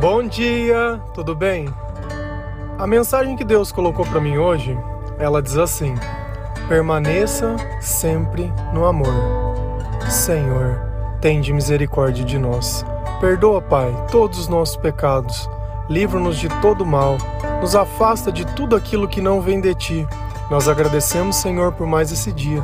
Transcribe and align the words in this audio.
Bom 0.00 0.28
dia, 0.28 1.00
tudo 1.12 1.34
bem? 1.34 1.68
A 2.78 2.86
mensagem 2.86 3.34
que 3.34 3.44
Deus 3.44 3.72
colocou 3.72 4.06
para 4.06 4.20
mim 4.20 4.38
hoje, 4.38 4.78
ela 5.18 5.42
diz 5.42 5.56
assim: 5.56 5.96
Permaneça 6.68 7.56
sempre 7.80 8.52
no 8.72 8.86
amor. 8.86 9.12
Senhor, 10.08 10.80
tende 11.20 11.52
misericórdia 11.52 12.24
de 12.24 12.38
nós. 12.38 12.86
Perdoa, 13.20 13.60
Pai, 13.60 13.92
todos 14.12 14.38
os 14.38 14.48
nossos 14.48 14.76
pecados. 14.76 15.50
Livra-nos 15.88 16.36
de 16.38 16.48
todo 16.60 16.86
mal. 16.86 17.18
Nos 17.60 17.74
afasta 17.74 18.30
de 18.30 18.46
tudo 18.46 18.76
aquilo 18.76 19.08
que 19.08 19.20
não 19.20 19.40
vem 19.40 19.60
de 19.60 19.74
ti. 19.74 20.06
Nós 20.48 20.68
agradecemos, 20.68 21.36
Senhor, 21.36 21.72
por 21.72 21.86
mais 21.86 22.12
esse 22.12 22.30
dia, 22.30 22.62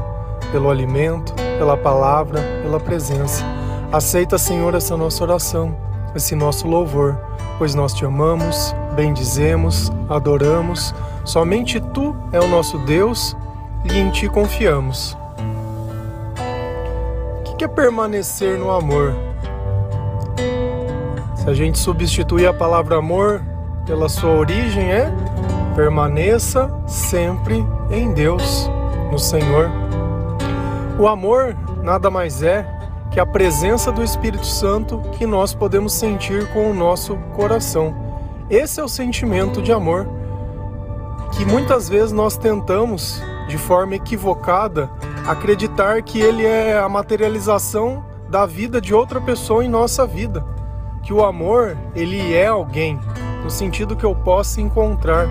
pelo 0.52 0.70
alimento, 0.70 1.34
pela 1.58 1.76
palavra, 1.76 2.40
pela 2.62 2.80
presença. 2.80 3.44
Aceita, 3.92 4.38
Senhor, 4.38 4.74
essa 4.74 4.96
nossa 4.96 5.22
oração 5.22 5.84
esse 6.14 6.34
nosso 6.34 6.68
louvor, 6.68 7.18
pois 7.58 7.74
nós 7.74 7.92
te 7.92 8.04
amamos, 8.04 8.74
bendizemos, 8.94 9.90
adoramos. 10.08 10.94
Somente 11.24 11.80
tu 11.80 12.14
é 12.32 12.38
o 12.38 12.46
nosso 12.46 12.78
Deus 12.78 13.36
e 13.84 13.98
em 13.98 14.10
ti 14.10 14.28
confiamos. 14.28 15.16
O 17.40 17.56
que 17.56 17.64
é 17.64 17.68
permanecer 17.68 18.58
no 18.58 18.70
amor? 18.70 19.14
Se 21.36 21.50
a 21.50 21.54
gente 21.54 21.78
substituir 21.78 22.46
a 22.46 22.54
palavra 22.54 22.96
amor 22.96 23.42
pela 23.84 24.08
sua 24.08 24.30
origem, 24.30 24.90
é 24.90 25.12
permaneça 25.74 26.70
sempre 26.86 27.64
em 27.90 28.12
Deus, 28.12 28.70
no 29.10 29.18
Senhor. 29.18 29.83
O 30.98 31.08
amor 31.08 31.56
nada 31.82 32.08
mais 32.08 32.40
é 32.42 32.64
que 33.10 33.18
a 33.18 33.26
presença 33.26 33.90
do 33.90 34.02
Espírito 34.02 34.46
Santo 34.46 35.00
que 35.18 35.26
nós 35.26 35.52
podemos 35.52 35.92
sentir 35.92 36.46
com 36.52 36.70
o 36.70 36.74
nosso 36.74 37.16
coração. 37.34 37.92
Esse 38.48 38.80
é 38.80 38.84
o 38.84 38.88
sentimento 38.88 39.60
de 39.60 39.72
amor 39.72 40.08
que 41.32 41.44
muitas 41.44 41.88
vezes 41.88 42.12
nós 42.12 42.36
tentamos, 42.36 43.20
de 43.48 43.58
forma 43.58 43.96
equivocada, 43.96 44.88
acreditar 45.26 46.00
que 46.00 46.20
ele 46.20 46.46
é 46.46 46.78
a 46.78 46.88
materialização 46.88 48.04
da 48.28 48.46
vida 48.46 48.80
de 48.80 48.94
outra 48.94 49.20
pessoa 49.20 49.64
em 49.64 49.68
nossa 49.68 50.06
vida. 50.06 50.44
Que 51.02 51.12
o 51.12 51.24
amor, 51.24 51.76
ele 51.94 52.34
é 52.34 52.46
alguém, 52.46 53.00
no 53.42 53.50
sentido 53.50 53.96
que 53.96 54.04
eu 54.04 54.14
possa 54.14 54.60
encontrar. 54.60 55.26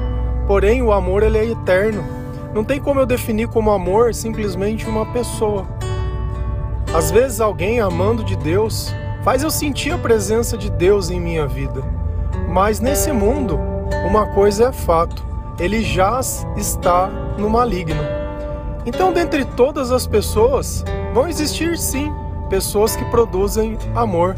Porém, 0.46 0.82
o 0.82 0.92
amor 0.92 1.24
ele 1.24 1.38
é 1.38 1.46
eterno. 1.46 2.23
Não 2.54 2.64
tem 2.64 2.80
como 2.80 3.00
eu 3.00 3.06
definir 3.06 3.48
como 3.48 3.72
amor 3.72 4.14
simplesmente 4.14 4.88
uma 4.88 5.06
pessoa. 5.08 5.68
Às 6.94 7.10
vezes 7.10 7.42
alguém 7.42 7.80
amando 7.80 8.24
de 8.24 8.36
Deus 8.36 8.94
faz 9.24 9.42
eu 9.42 9.50
sentir 9.50 9.92
a 9.92 9.98
presença 9.98 10.56
de 10.56 10.70
Deus 10.70 11.10
em 11.10 11.20
minha 11.20 11.48
vida. 11.48 11.84
Mas 12.48 12.80
nesse 12.80 13.12
mundo, 13.12 13.60
uma 14.08 14.28
coisa 14.28 14.66
é 14.68 14.72
fato: 14.72 15.26
ele 15.60 15.82
já 15.82 16.20
está 16.56 17.08
no 17.38 17.50
maligno. 17.50 18.02
Então, 18.86 19.12
dentre 19.12 19.46
todas 19.46 19.92
as 19.92 20.06
pessoas, 20.06 20.84
vão 21.14 21.28
existir 21.28 21.78
sim 21.78 22.14
pessoas 22.50 22.96
que 22.96 23.06
produzem 23.06 23.78
amor, 23.96 24.36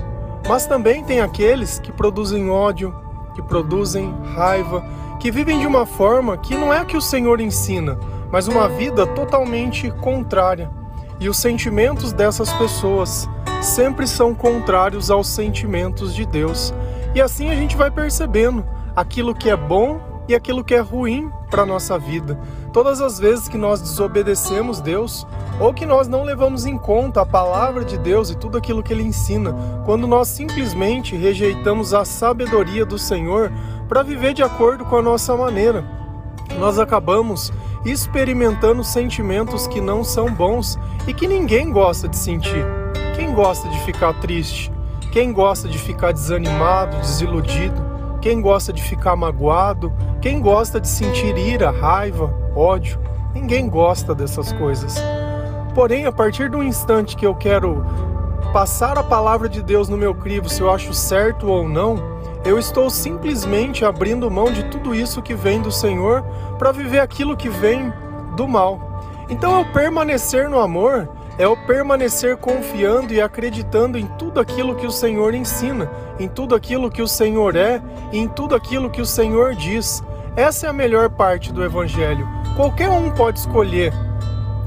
mas 0.47 0.66
também 0.66 1.03
tem 1.03 1.19
aqueles 1.19 1.80
que 1.80 1.91
produzem 1.91 2.49
ódio, 2.49 2.95
que 3.33 3.41
produzem 3.41 4.13
raiva, 4.36 4.86
que 5.19 5.31
vivem 5.31 5.59
de 5.59 5.67
uma 5.67 5.85
forma 5.85 6.38
que 6.38 6.55
não 6.55 6.73
é 6.73 6.80
a 6.80 6.85
que 6.85 6.97
o 6.97 7.02
Senhor 7.02 7.39
ensina, 7.39 7.97
mas 8.31 8.47
uma 8.47 8.67
vida 8.67 9.08
totalmente 9.08 9.89
contrária 9.91 10.69
e 11.19 11.30
os 11.30 11.38
sentimentos 11.38 12.11
dessas 12.11 12.52
pessoas 12.53 13.27
sempre 13.61 14.08
são 14.08 14.36
contrários 14.36 15.09
aos 15.09 15.27
sentimentos 15.27 16.13
de 16.13 16.25
Deus. 16.25 16.73
E 17.13 17.21
assim 17.21 17.49
a 17.49 17.55
gente 17.55 17.75
vai 17.75 17.89
percebendo 17.89 18.66
aquilo 18.95 19.33
que 19.33 19.49
é 19.49 19.55
bom 19.55 19.99
e 20.27 20.36
aquilo 20.36 20.63
que 20.63 20.73
é 20.73 20.80
ruim 20.80 21.31
para 21.49 21.64
a 21.64 21.65
nossa 21.65 21.98
vida. 21.98 22.37
Todas 22.73 22.99
as 22.99 23.20
vezes 23.20 23.48
que 23.48 23.58
nós 23.58 23.80
desobedecemos 23.80 24.81
Deus 24.81 25.25
ou 25.59 25.73
que 25.73 25.86
nós 25.86 26.08
não 26.08 26.23
levamos 26.23 26.65
em 26.65 26.77
conta 26.77 27.21
a 27.21 27.25
palavra 27.25 27.86
de 27.86 27.98
Deus 27.98 28.30
e 28.30 28.36
tudo 28.36 28.58
aquilo 28.58 28.83
que 28.83 28.92
ele 28.92 29.04
ensina, 29.04 29.55
quando 29.86 30.05
nós 30.08 30.27
simplesmente 30.27 31.15
rejeitamos 31.15 31.93
a 31.93 32.04
sabedoria 32.04 32.86
do 32.86 32.98
Senhor 32.98 33.52
para 33.88 34.04
viver 34.04 34.34
de 34.34 34.44
acordo 34.44 34.86
com 34.86 34.98
a 34.98 35.02
nossa 35.02 35.36
maneira, 35.36 35.84
nós 36.58 36.80
acabamos 36.80 37.52
experimentando 37.86 38.84
sentimentos 38.84 39.68
que 39.68 39.80
não 39.80 40.04
são 40.04 40.34
bons 40.34 40.80
e 41.08 41.14
que 41.14 41.28
ninguém 41.28 41.72
gosta 41.72 42.08
de 42.08 42.18
sentir. 42.18 42.66
Quem 43.16 43.34
gosta 43.34 43.70
de 43.70 43.80
ficar 43.82 44.14
triste? 44.20 44.72
Quem 45.12 45.32
gosta 45.32 45.68
de 45.68 45.78
ficar 45.78 46.12
desanimado, 46.12 46.98
desiludido? 46.98 47.82
Quem 48.22 48.42
gosta 48.42 48.73
de 48.73 48.82
ficar 48.82 49.16
magoado? 49.16 49.94
Quem 50.20 50.42
gosta 50.42 50.82
de 50.82 50.88
sentir 50.88 51.38
ira, 51.38 51.70
raiva, 51.70 52.34
ódio? 52.56 53.00
Ninguém 53.34 53.70
gosta 53.70 54.16
dessas 54.16 54.52
coisas. 54.54 54.96
Porém, 55.76 56.06
a 56.06 56.12
partir 56.12 56.50
do 56.50 56.64
instante 56.64 57.16
que 57.16 57.26
eu 57.26 57.36
quero 57.36 57.86
passar 58.52 58.98
a 58.98 59.04
palavra 59.04 59.48
de 59.48 59.62
Deus 59.62 59.90
no 59.90 59.98
meu 59.98 60.16
crivo, 60.16 60.50
se 60.50 60.62
eu 60.62 60.72
acho 60.72 60.94
certo 60.94 61.48
ou 61.48 61.67
não, 61.67 62.14
eu 62.45 62.60
estou 62.60 62.89
simplesmente 62.92 63.83
abrindo 63.83 64.30
mão 64.30 64.52
de 64.52 64.64
tudo 64.66 64.94
isso 64.94 65.22
que 65.22 65.33
vem 65.33 65.60
do 65.61 65.72
Senhor 65.72 66.22
para 66.60 66.72
viver 66.72 67.00
aquilo 67.00 67.36
que 67.36 67.50
vem 67.50 67.92
do 68.36 68.48
mal. 68.48 68.80
Então, 69.28 69.61
o 69.61 69.66
permanecer 69.73 70.48
no 70.48 70.60
amor 70.60 71.10
é 71.39 71.48
o 71.48 71.58
permanecer 71.66 72.38
confiando 72.38 73.14
e 73.14 73.20
acreditando 73.20 73.98
em 73.98 74.05
tudo 74.05 74.39
aquilo 74.39 74.76
que 74.76 74.86
o 74.86 74.92
Senhor 74.92 75.34
ensina, 75.34 75.89
em 76.20 76.28
tudo 76.28 76.54
aquilo 76.54 76.92
que 76.92 77.02
o 77.02 77.08
Senhor 77.08 77.55
é 77.55 77.82
e 78.11 78.20
em 78.20 78.28
tudo 78.28 78.54
aquilo 78.54 78.89
que 78.92 79.02
o 79.02 79.05
Senhor 79.05 79.55
diz. 79.55 80.04
Essa 80.36 80.67
é 80.67 80.70
a 80.70 80.73
melhor 80.73 81.10
parte 81.10 81.52
do 81.52 81.64
Evangelho. 81.64 82.28
Qualquer 82.55 82.89
um 82.89 83.10
pode 83.10 83.39
escolher 83.39 83.92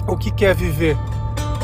o 0.06 0.16
que 0.16 0.30
quer 0.30 0.54
viver. 0.54 0.96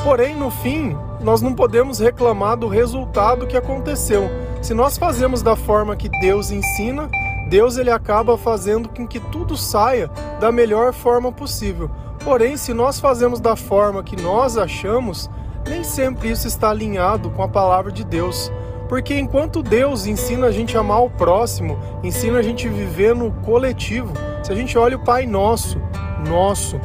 Porém, 0.05 0.37
no 0.37 0.51
fim, 0.51 0.97
nós 1.25 1.43
não 1.43 1.55
podemos 1.55 1.99
reclamar 1.99 2.57
do 2.57 2.69
resultado 2.69 3.47
que 3.47 3.57
aconteceu 3.57 4.31
se 4.65 4.73
nós 4.73 4.97
fazemos 4.97 5.43
da 5.43 5.55
forma 5.55 5.95
que 5.95 6.09
Deus 6.09 6.51
ensina, 6.51 7.11
Deus 7.51 7.77
ele 7.77 7.91
acaba 7.91 8.39
fazendo 8.39 8.89
com 8.89 9.07
que 9.07 9.21
tudo 9.21 9.59
saia 9.59 10.09
da 10.41 10.51
melhor 10.51 10.95
forma 10.95 11.31
possível. 11.31 11.91
Porém, 12.25 12.57
se 12.57 12.73
nós 12.73 12.99
fazemos 12.99 13.41
da 13.41 13.57
forma 13.57 14.03
que 14.03 14.17
nós 14.23 14.57
achamos, 14.57 15.29
nem 15.69 15.85
sempre 15.85 16.31
isso 16.31 16.49
está 16.49 16.71
alinhado 16.71 17.29
com 17.29 17.43
a 17.43 17.49
palavra 17.49 17.93
de 17.93 18.05
Deus. 18.05 18.51
Porque 18.89 19.19
enquanto 19.19 19.63
Deus 19.63 20.07
ensina 20.07 20.47
a 20.47 20.51
gente 20.51 20.79
a 20.79 20.81
amar 20.81 21.03
o 21.03 21.11
próximo, 21.11 21.79
ensina 22.03 22.39
a 22.39 22.43
gente 22.43 22.67
a 22.67 22.71
viver 22.71 23.15
no 23.15 23.33
coletivo, 23.43 24.15
se 24.43 24.51
a 24.51 24.55
gente 24.55 24.79
olha 24.79 24.97
o 24.97 25.05
Pai 25.05 25.27
Nosso, 25.27 25.79
nosso, 26.27 26.81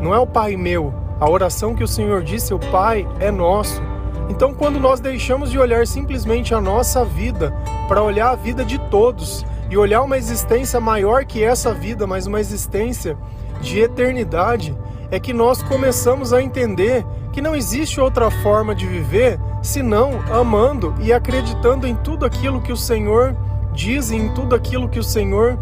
não 0.00 0.14
é 0.14 0.18
o 0.20 0.28
Pai 0.28 0.56
meu. 0.56 0.94
A 1.20 1.28
oração 1.28 1.74
que 1.74 1.84
o 1.84 1.88
Senhor 1.88 2.22
disse, 2.22 2.54
o 2.54 2.58
Pai 2.58 3.06
é 3.18 3.30
nosso. 3.30 3.82
Então, 4.30 4.54
quando 4.54 4.80
nós 4.80 5.00
deixamos 5.00 5.50
de 5.50 5.58
olhar 5.58 5.86
simplesmente 5.86 6.54
a 6.54 6.60
nossa 6.62 7.04
vida 7.04 7.54
para 7.86 8.02
olhar 8.02 8.30
a 8.30 8.36
vida 8.36 8.64
de 8.64 8.78
todos 8.88 9.44
e 9.68 9.76
olhar 9.76 10.00
uma 10.02 10.16
existência 10.16 10.80
maior 10.80 11.26
que 11.26 11.44
essa 11.44 11.74
vida, 11.74 12.06
mas 12.06 12.26
uma 12.26 12.40
existência 12.40 13.18
de 13.60 13.80
eternidade, 13.80 14.74
é 15.10 15.20
que 15.20 15.34
nós 15.34 15.62
começamos 15.62 16.32
a 16.32 16.40
entender 16.40 17.04
que 17.32 17.42
não 17.42 17.54
existe 17.54 18.00
outra 18.00 18.30
forma 18.30 18.74
de 18.74 18.86
viver 18.86 19.38
senão 19.62 20.20
amando 20.32 20.94
e 21.00 21.12
acreditando 21.12 21.86
em 21.86 21.94
tudo 21.96 22.24
aquilo 22.24 22.62
que 22.62 22.72
o 22.72 22.76
Senhor 22.76 23.36
diz 23.74 24.10
e 24.10 24.16
em 24.16 24.32
tudo 24.32 24.54
aquilo 24.54 24.88
que 24.88 24.98
o 24.98 25.04
Senhor 25.04 25.58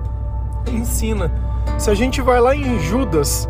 ensina. 0.70 1.32
Se 1.78 1.90
a 1.90 1.94
gente 1.94 2.20
vai 2.20 2.40
lá 2.40 2.54
em 2.54 2.78
Judas 2.78 3.48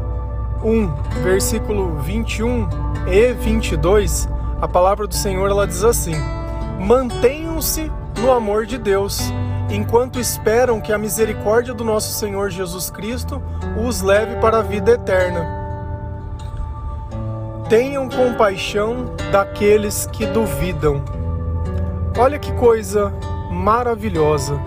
1, 0.62 1.22
versículo 1.22 1.96
21 1.98 2.68
e 3.06 3.32
22, 3.32 4.28
a 4.60 4.66
palavra 4.66 5.06
do 5.06 5.14
Senhor 5.14 5.50
ela 5.50 5.66
diz 5.66 5.84
assim: 5.84 6.14
Mantenham-se 6.80 7.90
no 8.20 8.32
amor 8.32 8.66
de 8.66 8.78
Deus, 8.78 9.20
enquanto 9.70 10.18
esperam 10.18 10.80
que 10.80 10.92
a 10.92 10.98
misericórdia 10.98 11.72
do 11.72 11.84
nosso 11.84 12.12
Senhor 12.14 12.50
Jesus 12.50 12.90
Cristo 12.90 13.42
os 13.86 14.02
leve 14.02 14.36
para 14.36 14.58
a 14.58 14.62
vida 14.62 14.92
eterna. 14.92 15.56
Tenham 17.68 18.08
compaixão 18.08 19.14
daqueles 19.30 20.06
que 20.06 20.26
duvidam. 20.26 21.02
Olha 22.16 22.38
que 22.38 22.50
coisa 22.52 23.12
maravilhosa. 23.50 24.58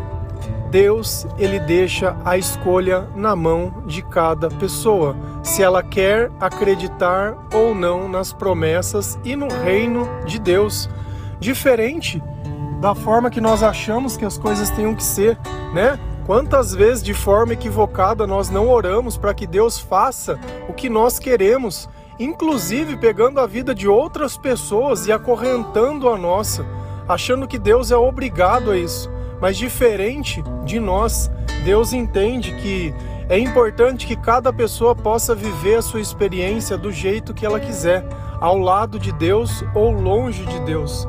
Deus, 0.69 1.27
ele 1.38 1.59
deixa 1.59 2.15
a 2.23 2.38
escolha 2.38 3.07
na 3.15 3.35
mão 3.35 3.83
de 3.85 4.01
cada 4.01 4.49
pessoa 4.49 5.15
se 5.43 5.61
ela 5.61 5.83
quer 5.83 6.31
acreditar 6.39 7.35
ou 7.53 7.75
não 7.75 8.07
nas 8.07 8.31
promessas 8.31 9.19
e 9.23 9.35
no 9.35 9.47
reino 9.49 10.07
de 10.25 10.39
Deus. 10.39 10.89
Diferente 11.39 12.21
da 12.79 12.95
forma 12.95 13.29
que 13.29 13.41
nós 13.41 13.61
achamos 13.61 14.15
que 14.15 14.25
as 14.25 14.38
coisas 14.38 14.69
tenham 14.69 14.95
que 14.95 15.03
ser, 15.03 15.38
né? 15.73 15.99
Quantas 16.25 16.73
vezes 16.73 17.03
de 17.03 17.13
forma 17.13 17.53
equivocada 17.53 18.25
nós 18.25 18.49
não 18.49 18.69
oramos 18.69 19.17
para 19.17 19.33
que 19.33 19.45
Deus 19.45 19.77
faça 19.79 20.39
o 20.69 20.73
que 20.73 20.88
nós 20.89 21.19
queremos, 21.19 21.89
inclusive 22.19 22.95
pegando 22.95 23.39
a 23.39 23.45
vida 23.45 23.75
de 23.75 23.88
outras 23.88 24.38
pessoas 24.38 25.05
e 25.05 25.11
acorrentando 25.11 26.07
a 26.07 26.17
nossa, 26.17 26.65
achando 27.09 27.47
que 27.47 27.59
Deus 27.59 27.91
é 27.91 27.97
obrigado 27.97 28.71
a 28.71 28.77
isso. 28.77 29.11
Mas 29.41 29.57
diferente 29.57 30.43
de 30.63 30.79
nós, 30.79 31.31
Deus 31.65 31.91
entende 31.91 32.53
que 32.57 32.93
é 33.27 33.39
importante 33.39 34.05
que 34.05 34.15
cada 34.15 34.53
pessoa 34.53 34.95
possa 34.95 35.33
viver 35.33 35.75
a 35.77 35.81
sua 35.81 35.99
experiência 35.99 36.77
do 36.77 36.91
jeito 36.91 37.33
que 37.33 37.45
ela 37.45 37.59
quiser, 37.59 38.05
ao 38.39 38.57
lado 38.57 38.99
de 38.99 39.11
Deus 39.11 39.63
ou 39.73 39.91
longe 39.91 40.45
de 40.45 40.59
Deus. 40.61 41.07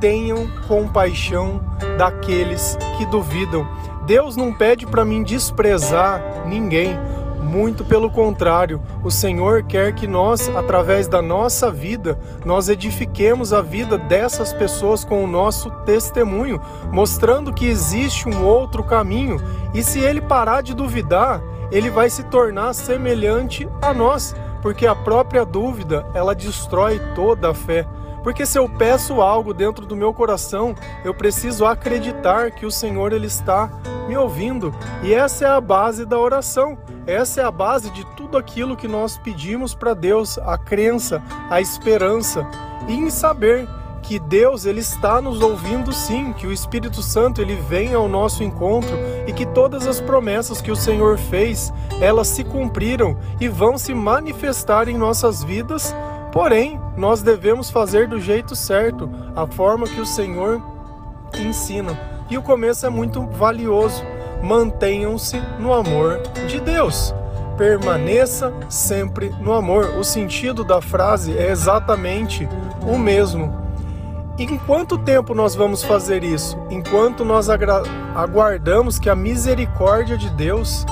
Tenham 0.00 0.48
compaixão 0.66 1.60
daqueles 1.96 2.76
que 2.96 3.06
duvidam. 3.06 3.66
Deus 4.06 4.34
não 4.34 4.52
pede 4.52 4.86
para 4.86 5.04
mim 5.04 5.22
desprezar 5.22 6.46
ninguém, 6.46 6.98
muito 7.42 7.84
pelo 7.84 8.10
contrário, 8.10 8.80
o 9.02 9.10
Senhor 9.10 9.62
quer 9.62 9.94
que 9.94 10.06
nós, 10.06 10.48
através 10.50 11.08
da 11.08 11.22
nossa 11.22 11.70
vida, 11.70 12.18
nós 12.44 12.68
edifiquemos 12.68 13.52
a 13.52 13.62
vida 13.62 13.96
dessas 13.96 14.52
pessoas 14.52 15.04
com 15.04 15.24
o 15.24 15.26
nosso 15.26 15.70
testemunho, 15.84 16.60
mostrando 16.92 17.52
que 17.52 17.66
existe 17.66 18.28
um 18.28 18.44
outro 18.44 18.82
caminho. 18.82 19.40
E 19.72 19.82
se 19.82 20.00
ele 20.00 20.20
parar 20.20 20.62
de 20.62 20.74
duvidar, 20.74 21.40
ele 21.70 21.90
vai 21.90 22.10
se 22.10 22.22
tornar 22.24 22.72
semelhante 22.72 23.68
a 23.80 23.92
nós, 23.94 24.34
porque 24.62 24.86
a 24.86 24.94
própria 24.94 25.44
dúvida, 25.44 26.06
ela 26.14 26.34
destrói 26.34 27.00
toda 27.14 27.50
a 27.50 27.54
fé. 27.54 27.86
Porque 28.22 28.44
se 28.44 28.58
eu 28.58 28.68
peço 28.68 29.22
algo 29.22 29.54
dentro 29.54 29.86
do 29.86 29.96
meu 29.96 30.12
coração, 30.12 30.74
eu 31.04 31.14
preciso 31.14 31.64
acreditar 31.64 32.50
que 32.50 32.66
o 32.66 32.70
Senhor 32.70 33.12
ele 33.12 33.26
está 33.26 33.70
me 34.08 34.16
ouvindo. 34.16 34.74
E 35.02 35.14
essa 35.14 35.44
é 35.46 35.48
a 35.48 35.60
base 35.60 36.04
da 36.04 36.18
oração. 36.18 36.76
Essa 37.08 37.40
é 37.40 37.44
a 37.44 37.50
base 37.50 37.90
de 37.90 38.04
tudo 38.14 38.36
aquilo 38.36 38.76
que 38.76 38.86
nós 38.86 39.16
pedimos 39.16 39.74
para 39.74 39.94
Deus, 39.94 40.36
a 40.36 40.58
crença, 40.58 41.22
a 41.48 41.58
esperança 41.58 42.46
e 42.86 42.92
em 42.92 43.08
saber 43.08 43.66
que 44.02 44.18
Deus 44.18 44.66
ele 44.66 44.80
está 44.80 45.18
nos 45.18 45.40
ouvindo 45.40 45.90
sim, 45.90 46.34
que 46.34 46.46
o 46.46 46.52
Espírito 46.52 47.00
Santo 47.00 47.40
ele 47.40 47.54
vem 47.54 47.94
ao 47.94 48.10
nosso 48.10 48.44
encontro 48.44 48.94
e 49.26 49.32
que 49.32 49.46
todas 49.46 49.86
as 49.86 50.02
promessas 50.02 50.60
que 50.60 50.70
o 50.70 50.76
Senhor 50.76 51.16
fez, 51.16 51.72
elas 51.98 52.28
se 52.28 52.44
cumpriram 52.44 53.16
e 53.40 53.48
vão 53.48 53.78
se 53.78 53.94
manifestar 53.94 54.86
em 54.86 54.98
nossas 54.98 55.42
vidas. 55.42 55.96
Porém, 56.30 56.78
nós 56.94 57.22
devemos 57.22 57.70
fazer 57.70 58.06
do 58.06 58.20
jeito 58.20 58.54
certo, 58.54 59.08
a 59.34 59.46
forma 59.46 59.86
que 59.86 59.98
o 59.98 60.06
Senhor 60.06 60.62
ensina. 61.34 61.98
E 62.28 62.36
o 62.36 62.42
começo 62.42 62.84
é 62.84 62.90
muito 62.90 63.22
valioso 63.28 64.04
mantenham-se 64.42 65.40
no 65.58 65.72
amor 65.72 66.20
de 66.46 66.60
Deus. 66.60 67.14
Permaneça 67.56 68.52
sempre 68.68 69.30
no 69.40 69.52
amor. 69.52 69.96
O 69.98 70.04
sentido 70.04 70.62
da 70.62 70.80
frase 70.80 71.36
é 71.36 71.50
exatamente 71.50 72.48
o 72.82 72.96
mesmo. 72.96 73.52
Em 74.38 74.56
quanto 74.58 74.96
tempo 74.96 75.34
nós 75.34 75.56
vamos 75.56 75.82
fazer 75.82 76.22
isso? 76.22 76.56
Enquanto 76.70 77.24
nós 77.24 77.48
aguardamos 77.50 78.98
que 78.98 79.10
a 79.10 79.16
misericórdia 79.16 80.16
de 80.16 80.30
Deus 80.30 80.86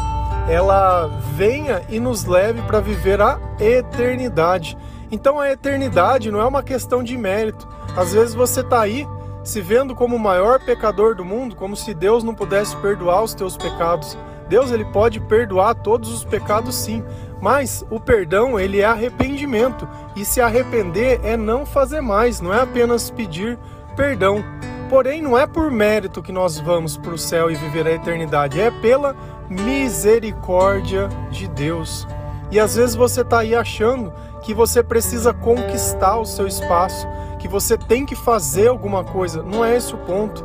ela 0.49 1.09
venha 1.35 1.83
e 1.89 1.99
nos 2.01 2.25
leve 2.25 2.63
para 2.63 2.81
viver 2.81 3.21
a 3.21 3.39
eternidade. 3.61 4.77
Então 5.11 5.39
a 5.39 5.51
eternidade 5.51 6.31
não 6.31 6.41
é 6.41 6.45
uma 6.45 6.63
questão 6.63 7.03
de 7.03 7.17
mérito. 7.17 7.69
Às 7.97 8.13
vezes 8.13 8.35
você 8.35 8.61
está 8.61 8.81
aí 8.81 9.07
se 9.47 9.61
vendo 9.61 9.95
como 9.95 10.17
o 10.17 10.19
maior 10.19 10.59
pecador 10.59 11.15
do 11.15 11.25
mundo, 11.25 11.55
como 11.55 11.77
se 11.77 11.95
Deus 11.95 12.25
não 12.25 12.35
pudesse 12.35 12.77
perdoar 12.79 13.23
os 13.23 13.33
teus 13.33 13.57
pecados. 13.57 14.19
Deus 14.49 14.73
ele 14.73 14.85
pode 14.87 15.21
perdoar 15.21 15.73
todos 15.77 16.13
os 16.13 16.25
pecados 16.25 16.75
sim, 16.75 17.03
mas 17.41 17.87
o 17.89 18.01
perdão 18.01 18.59
ele 18.59 18.81
é 18.81 18.85
arrependimento 18.85 19.89
e 20.17 20.25
se 20.25 20.41
arrepender 20.41 21.21
é 21.23 21.37
não 21.37 21.65
fazer 21.65 22.01
mais, 22.01 22.41
não 22.41 22.53
é 22.53 22.61
apenas 22.61 23.09
pedir 23.09 23.57
perdão. 23.95 24.45
Porém, 24.91 25.23
não 25.23 25.39
é 25.39 25.47
por 25.47 25.71
mérito 25.71 26.23
que 26.23 26.33
nós 26.33 26.59
vamos 26.59 26.97
para 26.97 27.15
o 27.15 27.19
céu 27.19 27.49
e 27.49 27.55
viver 27.55 27.87
a 27.87 27.93
eternidade, 27.93 28.61
é 28.61 28.73
pela 28.73 29.15
misericórdia 29.49 31.09
de 31.31 31.47
Deus. 31.47 32.05
E 32.51 32.59
às 32.59 32.75
vezes 32.75 32.97
você 32.97 33.21
está 33.21 33.41
aí 33.41 33.55
achando 33.55 34.13
que 34.43 34.53
você 34.53 34.83
precisa 34.83 35.33
conquistar 35.33 36.19
o 36.19 36.25
seu 36.25 36.49
espaço, 36.49 37.07
que 37.47 37.53
você 37.53 37.79
tem 37.79 38.05
que 38.05 38.17
fazer 38.17 38.69
alguma 38.69 39.05
coisa. 39.05 39.43
Não 39.43 39.65
é 39.65 39.77
esse 39.77 39.95
o 39.95 39.99
ponto. 39.99 40.45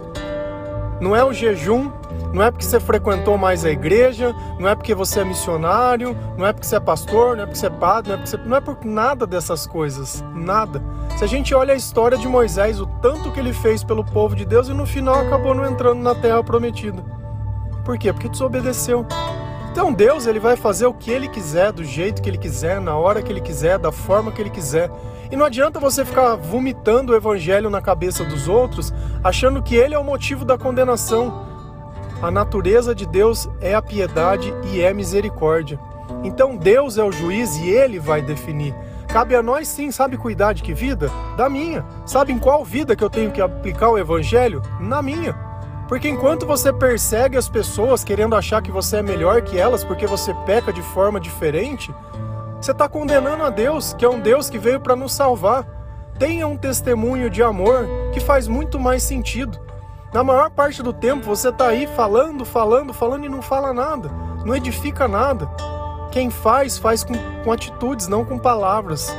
Não 1.02 1.16
é 1.16 1.24
o 1.24 1.34
jejum, 1.34 1.92
não 2.32 2.44
é 2.44 2.52
porque 2.52 2.64
você 2.64 2.80
frequentou 2.80 3.36
mais 3.36 3.66
a 3.66 3.72
igreja, 3.72 4.36
não 4.60 4.70
é 4.70 4.76
porque 4.76 4.94
você 4.94 5.22
é 5.22 5.26
missionário, 5.26 6.16
não 6.38 6.46
é 6.46 6.54
porque 6.54 6.68
você 6.68 6.76
é 6.76 6.80
pastor, 6.80 7.36
não 7.36 7.44
é 7.44 7.46
porque 7.48 7.58
você 7.58 7.66
é 7.66 7.72
padre, 7.72 8.10
não 8.10 8.16
é, 8.16 8.18
porque 8.18 8.38
você... 8.38 8.50
não 8.50 8.58
é 8.58 8.62
por 8.62 8.78
nada 8.86 9.26
dessas 9.26 9.66
coisas, 9.66 10.24
nada. 10.36 10.80
Se 11.18 11.24
a 11.24 11.28
gente 11.28 11.56
olha 11.56 11.74
a 11.74 11.78
história 11.78 12.20
de 12.20 12.28
Moisés, 12.28 12.80
o 12.80 12.86
tanto 12.86 13.32
que 13.32 13.40
ele 13.40 13.52
fez 13.52 13.84
pelo 13.84 14.06
povo 14.06 14.36
de 14.36 14.46
Deus 14.46 14.68
e 14.68 14.74
no 14.74 14.86
final 14.86 15.16
acabou 15.16 15.56
não 15.56 15.66
entrando 15.66 16.02
na 16.02 16.14
terra 16.14 16.44
prometida. 16.44 17.04
Por 17.84 17.98
quê? 17.98 18.14
Porque 18.14 18.30
desobedeceu. 18.30 19.08
Então 19.72 19.92
Deus 19.92 20.28
ele 20.28 20.40
vai 20.40 20.56
fazer 20.56 20.86
o 20.86 20.94
que 20.94 21.10
ele 21.10 21.28
quiser, 21.28 21.72
do 21.72 21.84
jeito 21.84 22.22
que 22.22 22.30
ele 22.30 22.38
quiser, 22.38 22.80
na 22.80 22.96
hora 22.96 23.24
que 23.24 23.32
ele 23.32 23.42
quiser, 23.42 23.80
da 23.80 23.92
forma 23.92 24.32
que 24.32 24.40
ele 24.40 24.52
quiser. 24.52 24.92
E 25.32 25.36
não 25.38 25.46
adianta 25.46 25.80
você 25.80 26.04
ficar 26.04 26.36
vomitando 26.36 27.14
o 27.14 27.16
evangelho 27.16 27.70
na 27.70 27.82
cabeça 27.82 28.26
dos 28.26 28.50
outros, 28.50 28.94
achando 29.24 29.64
que 29.64 29.76
ele 29.76 29.96
é 29.96 30.00
o 30.00 30.04
motivo 30.04 30.44
da 30.44 30.58
condenação. 30.58 31.48
A 32.22 32.30
natureza 32.30 32.94
de 32.94 33.06
Deus 33.06 33.50
é 33.62 33.74
a 33.74 33.82
piedade 33.82 34.54
e 34.72 34.82
é 34.82 34.94
misericórdia. 34.94 35.80
Então 36.24 36.58
Deus 36.58 36.98
é 36.98 37.04
o 37.04 37.12
juiz 37.12 37.58
e 37.58 37.70
ele 37.70 37.98
vai 37.98 38.22
definir. 38.22 38.76
Cabe 39.08 39.36
a 39.36 39.42
nós 39.42 39.68
sim, 39.68 39.90
sabe 39.90 40.18
cuidar 40.18 40.54
de 40.54 40.62
que 40.62 40.74
vida? 40.74 41.10
Da 41.38 41.50
minha. 41.50 41.86
Sabe 42.06 42.34
em 42.34 42.38
qual 42.38 42.64
vida 42.64 42.96
que 42.96 43.04
eu 43.04 43.10
tenho 43.10 43.32
que 43.32 43.42
aplicar 43.42 43.90
o 43.90 43.98
evangelho? 43.98 44.62
Na 44.80 45.02
minha. 45.02 45.34
Porque 45.88 46.08
enquanto 46.08 46.46
você 46.46 46.72
persegue 46.72 47.38
as 47.38 47.50
pessoas 47.50 48.04
querendo 48.04 48.36
achar 48.36 48.62
que 48.62 48.72
você 48.72 48.98
é 48.98 49.02
melhor 49.02 49.42
que 49.42 49.58
elas 49.58 49.84
porque 49.84 50.06
você 50.08 50.34
peca 50.46 50.72
de 50.72 50.82
forma 50.82 51.20
diferente, 51.20 51.94
você 52.62 52.74
está 52.74 52.88
condenando 52.88 53.44
a 53.44 53.50
Deus, 53.50 53.94
que 53.94 54.06
é 54.06 54.10
um 54.10 54.20
Deus 54.20 54.48
que 54.48 54.60
veio 54.60 54.80
para 54.80 54.96
nos 54.96 55.14
salvar. 55.14 55.66
Tenha 56.20 56.48
um 56.48 56.56
testemunho 56.56 57.28
de 57.28 57.42
amor 57.42 57.88
que 58.14 58.20
faz 58.20 58.48
muito 58.48 58.80
mais 58.80 59.02
sentido. 59.02 59.60
Na 60.14 60.24
maior 60.24 60.52
parte 60.52 60.84
do 60.84 60.94
tempo 60.94 61.26
você 61.26 61.50
está 61.50 61.70
aí 61.70 61.88
falando, 61.88 62.46
falando, 62.46 62.94
falando 62.94 63.26
e 63.26 63.30
não 63.30 63.42
fala 63.42 63.74
nada, 63.74 64.12
não 64.46 64.56
edifica 64.56 65.08
nada. 65.08 65.50
Quem 66.12 66.30
faz, 66.30 66.78
faz 66.78 67.04
com, 67.04 67.14
com 67.44 67.52
atitudes, 67.52 68.08
não 68.08 68.24
com 68.24 68.38
palavras. 68.38 69.12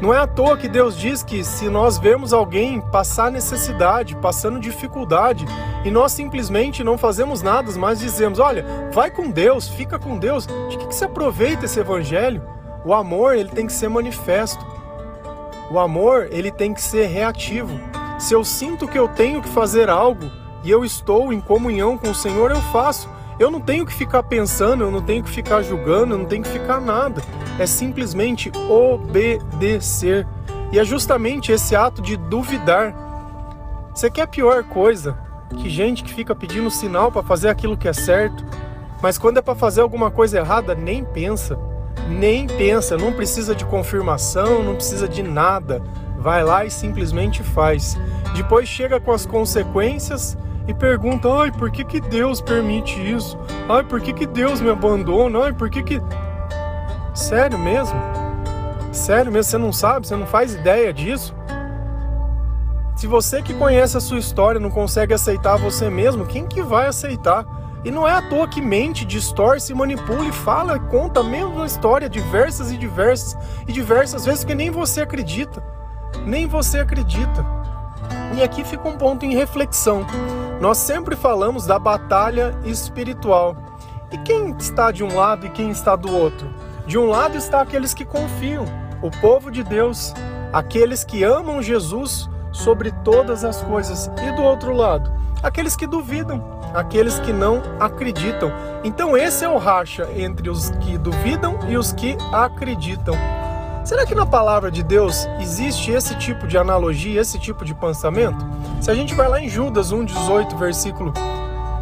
Não 0.00 0.14
é 0.14 0.18
à 0.18 0.26
toa 0.28 0.56
que 0.56 0.68
Deus 0.68 0.96
diz 0.96 1.24
que 1.24 1.42
se 1.42 1.68
nós 1.68 1.98
vemos 1.98 2.32
alguém 2.32 2.80
passar 2.80 3.32
necessidade, 3.32 4.14
passando 4.16 4.60
dificuldade, 4.60 5.44
e 5.84 5.90
nós 5.90 6.12
simplesmente 6.12 6.84
não 6.84 6.96
fazemos 6.96 7.42
nada, 7.42 7.72
mas 7.76 7.98
dizemos: 7.98 8.38
olha, 8.38 8.64
vai 8.92 9.10
com 9.10 9.28
Deus, 9.28 9.68
fica 9.68 9.98
com 9.98 10.16
Deus, 10.16 10.46
de 10.68 10.78
que, 10.78 10.86
que 10.86 10.94
se 10.94 11.04
aproveita 11.04 11.64
esse 11.64 11.80
evangelho? 11.80 12.42
O 12.84 12.94
amor 12.94 13.34
ele 13.34 13.48
tem 13.48 13.66
que 13.66 13.72
ser 13.72 13.88
manifesto. 13.88 14.64
O 15.70 15.78
amor 15.78 16.28
ele 16.30 16.50
tem 16.50 16.72
que 16.72 16.80
ser 16.80 17.06
reativo. 17.06 17.78
Se 18.18 18.32
eu 18.32 18.44
sinto 18.44 18.86
que 18.86 18.98
eu 18.98 19.08
tenho 19.08 19.42
que 19.42 19.48
fazer 19.48 19.90
algo 19.90 20.30
e 20.62 20.70
eu 20.70 20.84
estou 20.84 21.32
em 21.32 21.40
comunhão 21.40 21.98
com 21.98 22.10
o 22.10 22.14
Senhor, 22.14 22.50
eu 22.50 22.60
faço. 22.72 23.08
Eu 23.38 23.50
não 23.50 23.60
tenho 23.60 23.84
que 23.84 23.92
ficar 23.92 24.22
pensando, 24.22 24.84
eu 24.84 24.90
não 24.90 25.02
tenho 25.02 25.22
que 25.22 25.30
ficar 25.30 25.62
julgando, 25.62 26.14
eu 26.14 26.18
não 26.18 26.24
tenho 26.24 26.42
que 26.42 26.50
ficar 26.50 26.80
nada. 26.80 27.22
É 27.58 27.66
simplesmente 27.66 28.52
obedecer. 28.68 30.26
E 30.70 30.78
é 30.78 30.84
justamente 30.84 31.50
esse 31.50 31.74
ato 31.74 32.00
de 32.00 32.16
duvidar. 32.16 32.94
Você 33.94 34.10
quer 34.10 34.28
pior 34.28 34.62
coisa? 34.64 35.16
Que 35.56 35.68
gente 35.68 36.04
que 36.04 36.12
fica 36.12 36.34
pedindo 36.34 36.70
sinal 36.70 37.10
para 37.10 37.22
fazer 37.22 37.48
aquilo 37.48 37.76
que 37.76 37.88
é 37.88 37.92
certo, 37.92 38.44
mas 39.02 39.16
quando 39.16 39.38
é 39.38 39.42
para 39.42 39.54
fazer 39.54 39.80
alguma 39.80 40.10
coisa 40.10 40.38
errada, 40.38 40.74
nem 40.74 41.04
pensa. 41.04 41.58
Nem 42.08 42.46
pensa, 42.46 42.96
não 42.96 43.12
precisa 43.12 43.54
de 43.54 43.64
confirmação, 43.64 44.62
não 44.62 44.74
precisa 44.74 45.08
de 45.08 45.22
nada. 45.22 45.82
Vai 46.18 46.42
lá 46.42 46.64
e 46.64 46.70
simplesmente 46.70 47.42
faz. 47.42 47.96
Depois 48.34 48.68
chega 48.68 49.00
com 49.00 49.12
as 49.12 49.24
consequências 49.24 50.36
e 50.66 50.74
pergunta: 50.74 51.28
ai, 51.32 51.52
por 51.52 51.70
que, 51.70 51.84
que 51.84 52.00
Deus 52.00 52.40
permite 52.40 53.00
isso? 53.00 53.38
Ai, 53.68 53.84
por 53.84 54.00
que, 54.00 54.12
que 54.12 54.26
Deus 54.26 54.60
me 54.60 54.70
abandona? 54.70 55.44
Ai, 55.44 55.52
por 55.52 55.70
que 55.70 55.82
que. 55.82 56.00
Sério 57.18 57.58
mesmo? 57.58 58.00
Sério 58.92 59.32
mesmo? 59.32 59.50
Você 59.50 59.58
não 59.58 59.72
sabe? 59.72 60.06
Você 60.06 60.14
não 60.14 60.26
faz 60.26 60.54
ideia 60.54 60.92
disso? 60.92 61.34
Se 62.94 63.08
você 63.08 63.42
que 63.42 63.52
conhece 63.54 63.96
a 63.96 64.00
sua 64.00 64.20
história 64.20 64.60
não 64.60 64.70
consegue 64.70 65.12
aceitar 65.12 65.56
você 65.56 65.90
mesmo, 65.90 66.24
quem 66.26 66.46
que 66.46 66.62
vai 66.62 66.86
aceitar? 66.86 67.44
E 67.84 67.90
não 67.90 68.06
é 68.06 68.12
à 68.12 68.22
toa 68.22 68.46
que 68.46 68.62
mente, 68.62 69.04
distorce, 69.04 69.74
manipula 69.74 70.26
e 70.26 70.32
fala, 70.32 70.78
conta 70.78 71.18
a 71.18 71.24
mesma 71.24 71.66
história 71.66 72.08
diversas 72.08 72.70
e 72.70 72.78
diversas 72.78 73.36
e 73.66 73.72
diversas 73.72 74.24
vezes 74.24 74.44
que 74.44 74.54
nem 74.54 74.70
você 74.70 75.00
acredita. 75.00 75.60
Nem 76.24 76.46
você 76.46 76.78
acredita. 76.78 77.44
E 78.36 78.44
aqui 78.44 78.62
fica 78.62 78.88
um 78.88 78.96
ponto 78.96 79.26
em 79.26 79.34
reflexão. 79.34 80.06
Nós 80.60 80.78
sempre 80.78 81.16
falamos 81.16 81.66
da 81.66 81.80
batalha 81.80 82.56
espiritual. 82.64 83.56
E 84.12 84.18
quem 84.18 84.56
está 84.56 84.92
de 84.92 85.02
um 85.02 85.16
lado 85.16 85.46
e 85.46 85.50
quem 85.50 85.70
está 85.70 85.96
do 85.96 86.14
outro? 86.14 86.67
De 86.88 86.96
um 86.96 87.04
lado 87.04 87.36
está 87.36 87.60
aqueles 87.60 87.92
que 87.92 88.02
confiam, 88.02 88.64
o 89.02 89.10
povo 89.10 89.50
de 89.50 89.62
Deus, 89.62 90.14
aqueles 90.50 91.04
que 91.04 91.22
amam 91.22 91.60
Jesus 91.60 92.30
sobre 92.50 92.90
todas 93.04 93.44
as 93.44 93.62
coisas, 93.62 94.10
e 94.26 94.32
do 94.32 94.40
outro 94.40 94.72
lado, 94.72 95.12
aqueles 95.42 95.76
que 95.76 95.86
duvidam, 95.86 96.42
aqueles 96.72 97.18
que 97.20 97.30
não 97.30 97.60
acreditam. 97.78 98.50
Então, 98.82 99.14
esse 99.18 99.44
é 99.44 99.48
o 99.50 99.58
racha 99.58 100.08
entre 100.16 100.48
os 100.48 100.70
que 100.80 100.96
duvidam 100.96 101.58
e 101.68 101.76
os 101.76 101.92
que 101.92 102.16
acreditam. 102.32 103.14
Será 103.84 104.06
que 104.06 104.14
na 104.14 104.24
palavra 104.24 104.70
de 104.70 104.82
Deus 104.82 105.28
existe 105.38 105.90
esse 105.90 106.14
tipo 106.16 106.46
de 106.46 106.56
analogia, 106.56 107.20
esse 107.20 107.38
tipo 107.38 107.66
de 107.66 107.74
pensamento? 107.74 108.42
Se 108.80 108.90
a 108.90 108.94
gente 108.94 109.14
vai 109.14 109.28
lá 109.28 109.38
em 109.38 109.48
Judas 109.50 109.92
1:18, 109.92 110.56
versículo 110.56 111.12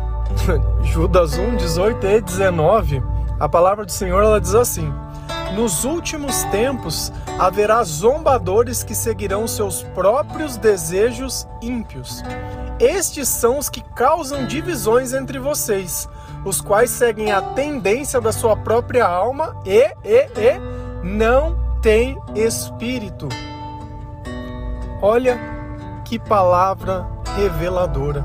Judas 0.83 1.39
1, 1.39 1.57
18 1.57 2.07
e 2.07 2.21
19, 2.21 3.16
a 3.38 3.49
palavra 3.49 3.85
do 3.85 3.93
Senhor 3.93 4.23
ela 4.23 4.40
diz 4.40 4.55
assim: 4.55 4.93
Nos 5.55 5.85
últimos 5.85 6.45
tempos 6.45 7.12
haverá 7.38 7.83
zombadores 7.85 8.83
que 8.83 8.95
seguirão 8.95 9.47
seus 9.47 9.83
próprios 9.83 10.57
desejos 10.57 11.47
ímpios. 11.61 12.23
Estes 12.78 13.28
são 13.28 13.59
os 13.59 13.69
que 13.69 13.83
causam 13.95 14.47
divisões 14.47 15.12
entre 15.12 15.38
vocês, 15.38 16.09
os 16.45 16.61
quais 16.61 16.90
seguem 16.90 17.33
a 17.33 17.40
tendência 17.40 18.21
da 18.21 18.33
sua 18.33 18.57
própria 18.57 19.07
alma 19.07 19.57
e, 19.64 19.81
e, 20.05 20.28
e 20.37 20.61
não 21.02 21.57
têm 21.81 22.19
espírito. 22.35 23.28
Olha 25.00 25.38
que 26.05 26.19
palavra 26.19 27.07
reveladora. 27.37 28.25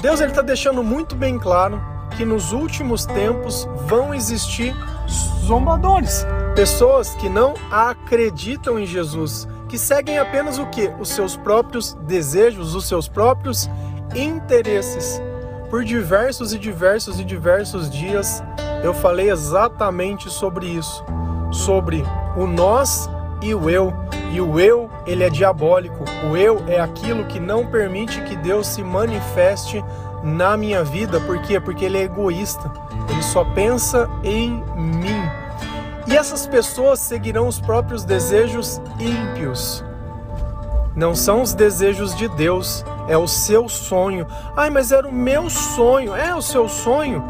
Deus 0.00 0.20
está 0.20 0.42
deixando 0.42 0.82
muito 0.82 1.14
bem 1.14 1.38
claro 1.38 1.95
que 2.16 2.24
nos 2.24 2.52
últimos 2.52 3.04
tempos 3.06 3.68
vão 3.86 4.14
existir 4.14 4.74
zombadores, 5.44 6.26
pessoas 6.54 7.14
que 7.14 7.28
não 7.28 7.54
acreditam 7.70 8.78
em 8.78 8.86
Jesus, 8.86 9.46
que 9.68 9.78
seguem 9.78 10.18
apenas 10.18 10.58
o 10.58 10.66
que? 10.66 10.90
Os 10.98 11.08
seus 11.10 11.36
próprios 11.36 11.94
desejos, 12.06 12.74
os 12.74 12.86
seus 12.86 13.08
próprios 13.08 13.68
interesses. 14.14 15.20
Por 15.68 15.84
diversos 15.84 16.52
e 16.52 16.58
diversos 16.58 17.20
e 17.20 17.24
diversos 17.24 17.90
dias 17.90 18.42
eu 18.82 18.94
falei 18.94 19.30
exatamente 19.30 20.30
sobre 20.30 20.66
isso, 20.66 21.04
sobre 21.50 22.04
o 22.36 22.46
nós 22.46 23.08
e 23.42 23.54
o 23.54 23.68
eu. 23.68 23.92
E 24.32 24.40
o 24.40 24.60
eu, 24.60 24.90
ele 25.06 25.24
é 25.24 25.30
diabólico. 25.30 26.04
O 26.30 26.36
eu 26.36 26.62
é 26.68 26.78
aquilo 26.78 27.24
que 27.24 27.40
não 27.40 27.66
permite 27.66 28.20
que 28.22 28.36
Deus 28.36 28.66
se 28.66 28.82
manifeste 28.82 29.82
na 30.26 30.56
minha 30.56 30.82
vida. 30.82 31.20
Por 31.20 31.40
quê? 31.40 31.60
Porque 31.60 31.84
ele 31.84 31.98
é 31.98 32.02
egoísta. 32.02 32.70
Ele 33.08 33.22
só 33.22 33.44
pensa 33.44 34.10
em 34.24 34.62
mim. 34.76 35.22
E 36.08 36.16
essas 36.16 36.46
pessoas 36.46 36.98
seguirão 36.98 37.46
os 37.46 37.60
próprios 37.60 38.04
desejos 38.04 38.80
ímpios. 38.98 39.84
Não 40.94 41.14
são 41.14 41.42
os 41.42 41.52
desejos 41.52 42.14
de 42.16 42.26
Deus, 42.28 42.84
é 43.06 43.16
o 43.16 43.28
seu 43.28 43.68
sonho. 43.68 44.26
Ai, 44.56 44.70
mas 44.70 44.92
era 44.92 45.06
o 45.06 45.12
meu 45.12 45.50
sonho. 45.50 46.14
É 46.14 46.34
o 46.34 46.42
seu 46.42 46.68
sonho? 46.68 47.22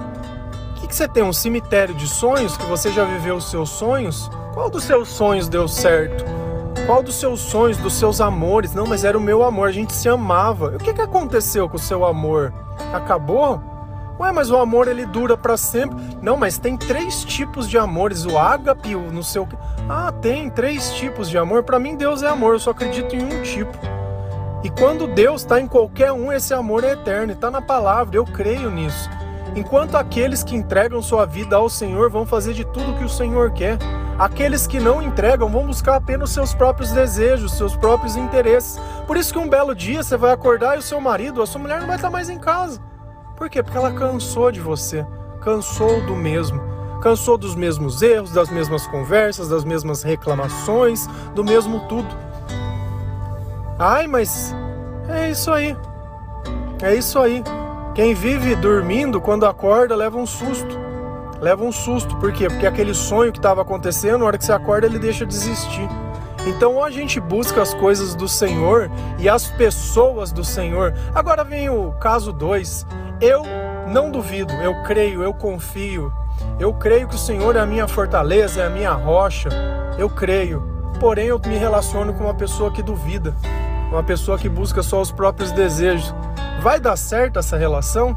O 0.71 0.81
que, 0.81 0.87
que 0.87 0.95
você 0.95 1.09
tem? 1.09 1.23
Um 1.23 1.33
cemitério 1.33 1.95
de 1.95 2.07
sonhos 2.07 2.57
que 2.57 2.65
você 2.67 2.93
já 2.93 3.05
viveu 3.05 3.37
os 3.37 3.51
seus 3.51 3.71
sonhos? 3.71 4.31
Qual 4.55 4.71
dos 4.71 4.85
seus 4.85 5.09
sonhos 5.09 5.49
deu 5.49 5.67
certo? 5.67 6.36
Qual 6.87 7.03
dos 7.03 7.17
seus 7.17 7.41
sonhos, 7.41 7.77
dos 7.79 7.95
seus 7.95 8.21
amores? 8.21 8.73
Não, 8.73 8.87
mas 8.87 9.03
era 9.03 9.19
o 9.19 9.21
meu 9.21 9.43
amor, 9.43 9.69
a 9.69 9.73
gente 9.73 9.93
se 9.93 10.09
amava. 10.09 10.77
O 10.77 10.79
que, 10.79 10.95
que 10.95 11.01
aconteceu 11.01 11.69
com 11.69 11.75
o 11.75 11.81
seu 11.81 12.05
amor? 12.05 12.55
Acabou? 12.93 13.61
Ué, 14.21 14.31
mas 14.31 14.53
o 14.53 14.57
amor 14.57 14.87
ele 14.87 15.05
dura 15.05 15.37
para 15.37 15.57
sempre. 15.57 15.97
Não, 16.23 16.37
mas 16.37 16.59
tem 16.59 16.77
três 16.77 17.25
tipos 17.25 17.69
de 17.69 17.77
amores, 17.77 18.25
o 18.25 18.39
ágape, 18.39 18.95
o 18.95 19.11
não 19.11 19.25
sei 19.25 19.43
o 19.43 19.47
que. 19.47 19.57
Ah, 19.89 20.13
tem 20.13 20.49
três 20.49 20.95
tipos 20.95 21.29
de 21.29 21.37
amor. 21.37 21.65
Para 21.65 21.81
mim 21.81 21.97
Deus 21.97 22.23
é 22.23 22.29
amor, 22.29 22.55
eu 22.55 22.61
só 22.61 22.71
acredito 22.71 23.17
em 23.17 23.25
um 23.25 23.43
tipo. 23.43 23.77
E 24.63 24.71
quando 24.71 25.09
Deus 25.09 25.41
está 25.41 25.61
em 25.61 25.67
qualquer 25.67 26.13
um, 26.13 26.33
esse 26.33 26.55
amor 26.55 26.85
é 26.85 26.93
eterno, 26.93 27.33
está 27.33 27.51
na 27.51 27.61
palavra, 27.61 28.17
eu 28.17 28.25
creio 28.25 28.71
nisso. 28.71 29.11
Enquanto 29.57 29.97
aqueles 29.97 30.45
que 30.45 30.55
entregam 30.55 31.03
sua 31.03 31.27
vida 31.27 31.57
ao 31.57 31.69
Senhor 31.69 32.09
vão 32.11 32.25
fazer 32.25 32.55
de 32.55 32.65
tudo 32.65 32.97
que 32.97 33.05
o 33.05 33.09
Senhor 33.09 33.51
quer. 33.51 33.77
Aqueles 34.19 34.67
que 34.67 34.81
não 34.81 35.03
entregam 35.03 35.47
vão 35.51 35.67
buscar 35.67 35.97
apenas 35.97 36.31
seus 36.31 36.55
próprios 36.55 36.91
desejos, 36.91 37.53
seus 37.53 37.77
próprios 37.77 38.17
interesses. 38.17 38.81
Por 39.07 39.15
isso 39.15 39.31
que 39.31 39.39
um 39.39 39.49
belo 39.49 39.75
dia 39.75 40.03
você 40.03 40.17
vai 40.17 40.33
acordar 40.33 40.77
e 40.77 40.79
o 40.79 40.83
seu 40.83 40.99
marido, 41.01 41.43
a 41.43 41.47
sua 41.47 41.61
mulher 41.61 41.81
não 41.81 41.87
vai 41.87 41.97
estar 41.97 42.09
mais 42.09 42.31
em 42.31 42.39
casa. 42.39 42.81
Por 43.37 43.51
quê? 43.51 43.63
Porque 43.63 43.77
ela 43.77 43.93
cansou 43.93 44.51
de 44.51 44.59
você, 44.59 45.07
cansou 45.43 46.01
do 46.07 46.17
mesmo. 46.17 46.59
Cansou 47.03 47.37
dos 47.37 47.55
mesmos 47.55 48.01
erros, 48.01 48.33
das 48.33 48.49
mesmas 48.49 48.87
conversas, 48.87 49.51
das 49.51 49.65
mesmas 49.65 50.03
reclamações, 50.03 51.07
do 51.35 51.45
mesmo 51.45 51.81
tudo. 51.81 52.09
Ai, 53.79 54.07
mas 54.07 54.55
é 55.11 55.31
isso 55.31 55.53
aí. 55.53 55.77
É 56.83 56.95
isso 56.95 57.19
aí. 57.19 57.45
Quem 57.95 58.15
vive 58.15 58.57
dormindo, 58.57 59.21
quando 59.21 59.45
acorda, 59.45 59.95
leva 59.95 60.17
um 60.17 60.27
susto 60.27 60.86
leva 61.41 61.65
um 61.65 61.73
susto. 61.73 62.17
Por 62.17 62.33
quê? 62.33 62.49
Porque 62.49 62.67
aquele 62.67 62.95
sonho 62.95 63.33
que 63.33 63.39
estava 63.39 63.63
acontecendo, 63.63 64.19
na 64.19 64.25
hora 64.27 64.39
que 64.39 64.45
você 64.45 64.53
acorda, 64.53 64.87
ele 64.87 64.99
deixa 64.99 65.25
de 65.27 65.35
existir. 65.35 65.89
Então, 66.47 66.75
ou 66.75 66.85
a 66.85 66.91
gente 66.91 67.19
busca 67.19 67.61
as 67.61 67.75
coisas 67.75 68.15
do 68.15 68.29
Senhor 68.29 68.89
e 69.19 69.29
as 69.29 69.49
pessoas 69.49 70.31
do 70.31 70.45
Senhor. 70.45 70.95
Agora 71.15 71.43
vem 71.43 71.69
o 71.69 71.93
caso 71.93 72.33
2. 72.33 72.87
Eu 73.21 73.43
não 73.89 74.11
duvido, 74.11 74.53
eu 74.55 74.83
creio, 74.85 75.23
eu 75.23 75.35
confio. 75.35 76.13
Eu 76.59 76.73
creio 76.73 77.09
que 77.09 77.17
o 77.17 77.19
Senhor 77.19 77.57
é 77.57 77.61
a 77.61 77.67
minha 77.67 77.89
fortaleza, 77.89 78.63
é 78.63 78.67
a 78.67 78.71
minha 78.71 78.93
rocha. 78.93 79.49
Eu 79.99 80.09
creio. 80.09 80.63
Porém, 81.01 81.27
eu 81.27 81.41
me 81.45 81.57
relaciono 81.57 82.15
com 82.15 82.25
uma 82.25 82.35
pessoa 82.35 82.73
que 82.73 82.83
duvida, 82.83 83.35
uma 83.91 84.03
pessoa 84.03 84.39
que 84.39 84.49
busca 84.49 84.83
só 84.83 85.01
os 85.01 85.11
próprios 85.11 85.53
desejos. 85.53 86.15
Vai 86.63 86.81
dar 86.81 86.97
certo 86.97 87.39
essa 87.39 87.57
relação? 87.57 88.17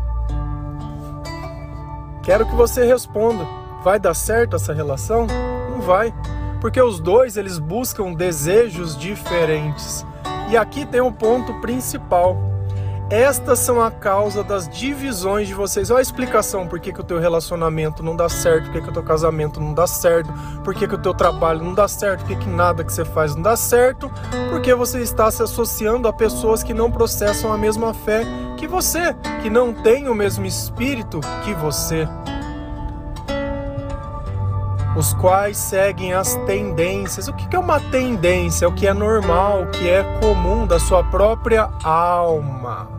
Quero 2.24 2.46
que 2.46 2.56
você 2.56 2.86
responda. 2.86 3.46
Vai 3.84 4.00
dar 4.00 4.14
certo 4.14 4.56
essa 4.56 4.74
relação? 4.74 5.26
Não 5.70 5.82
vai, 5.82 6.14
porque 6.60 6.82
os 6.82 7.00
dois 7.00 7.38
eles 7.38 7.58
buscam 7.58 8.14
desejos 8.14 8.98
diferentes. 8.98 10.06
E 10.50 10.58
aqui 10.58 10.86
tem 10.86 11.02
um 11.02 11.14
ponto 11.14 11.54
principal. 11.62 12.49
Estas 13.10 13.58
são 13.58 13.82
a 13.82 13.90
causa 13.90 14.44
das 14.44 14.70
divisões 14.70 15.48
de 15.48 15.54
vocês. 15.56 15.90
Olha 15.90 15.98
a 15.98 16.02
explicação 16.02 16.68
por 16.68 16.80
que, 16.80 16.94
que 16.94 17.02
o 17.02 17.04
teu 17.04 17.20
relacionamento 17.20 18.04
não 18.04 18.16
dá 18.16 18.30
certo, 18.30 18.66
por 18.66 18.74
que, 18.74 18.82
que 18.82 18.90
o 18.90 18.94
teu 18.94 19.02
casamento 19.02 19.60
não 19.60 19.74
dá 19.74 19.88
certo, 19.88 20.32
por 20.64 20.76
que, 20.76 20.88
que 20.88 20.94
o 20.94 20.98
teu 20.98 21.14
trabalho 21.16 21.64
não 21.64 21.74
dá 21.74 21.88
certo, 21.88 22.20
por 22.20 22.28
que, 22.28 22.36
que 22.36 22.50
nada 22.50 22.84
que 22.84 22.94
você 22.94 23.04
faz 23.04 23.34
não 23.34 23.42
dá 23.42 23.56
certo, 23.56 24.12
porque 24.52 24.76
você 24.76 25.00
está 25.00 25.32
se 25.32 25.42
associando 25.42 26.08
a 26.08 26.14
pessoas 26.14 26.62
que 26.62 26.72
não 26.72 26.92
processam 26.92 27.52
a 27.52 27.58
mesma 27.58 27.96
fé 27.96 28.22
que 28.58 28.68
você, 28.68 29.16
que 29.42 29.50
não 29.50 29.74
têm 29.74 30.08
o 30.08 30.14
mesmo 30.14 30.46
espírito 30.46 31.20
que 31.44 31.54
você 31.56 32.08
os 34.96 35.14
quais 35.14 35.56
seguem 35.58 36.14
as 36.14 36.36
tendências. 36.46 37.30
O 37.30 37.34
que 37.34 37.56
é 37.56 37.60
uma 37.60 37.80
tendência? 37.80 38.68
O 38.68 38.74
que 38.74 38.86
é 38.86 38.94
normal, 38.94 39.64
o 39.64 39.68
que 39.68 39.88
é 39.88 40.04
comum 40.20 40.68
da 40.68 40.78
sua 40.78 41.04
própria 41.06 41.70
alma. 41.84 42.99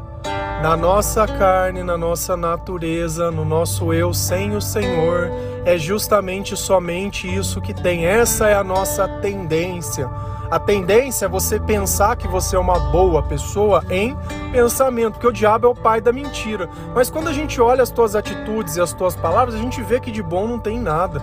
Na 0.62 0.76
nossa 0.76 1.26
carne, 1.26 1.82
na 1.82 1.96
nossa 1.96 2.36
natureza, 2.36 3.30
no 3.30 3.46
nosso 3.46 3.94
eu 3.94 4.12
sem 4.12 4.54
o 4.54 4.60
Senhor, 4.60 5.30
é 5.64 5.78
justamente 5.78 6.54
somente 6.54 7.26
isso 7.26 7.62
que 7.62 7.72
tem. 7.72 8.04
Essa 8.04 8.46
é 8.46 8.54
a 8.54 8.62
nossa 8.62 9.08
tendência. 9.08 10.10
A 10.50 10.58
tendência 10.58 11.24
é 11.24 11.28
você 11.30 11.58
pensar 11.58 12.14
que 12.14 12.28
você 12.28 12.56
é 12.56 12.58
uma 12.58 12.78
boa 12.90 13.22
pessoa 13.22 13.82
em 13.88 14.14
pensamento, 14.52 15.14
porque 15.14 15.28
o 15.28 15.32
diabo 15.32 15.66
é 15.66 15.70
o 15.70 15.74
pai 15.74 15.98
da 15.98 16.12
mentira. 16.12 16.68
Mas 16.94 17.08
quando 17.08 17.28
a 17.28 17.32
gente 17.32 17.58
olha 17.58 17.82
as 17.82 17.90
tuas 17.90 18.14
atitudes 18.14 18.76
e 18.76 18.82
as 18.82 18.92
tuas 18.92 19.16
palavras, 19.16 19.54
a 19.54 19.58
gente 19.58 19.80
vê 19.80 19.98
que 19.98 20.10
de 20.10 20.22
bom 20.22 20.46
não 20.46 20.58
tem 20.58 20.78
nada. 20.78 21.22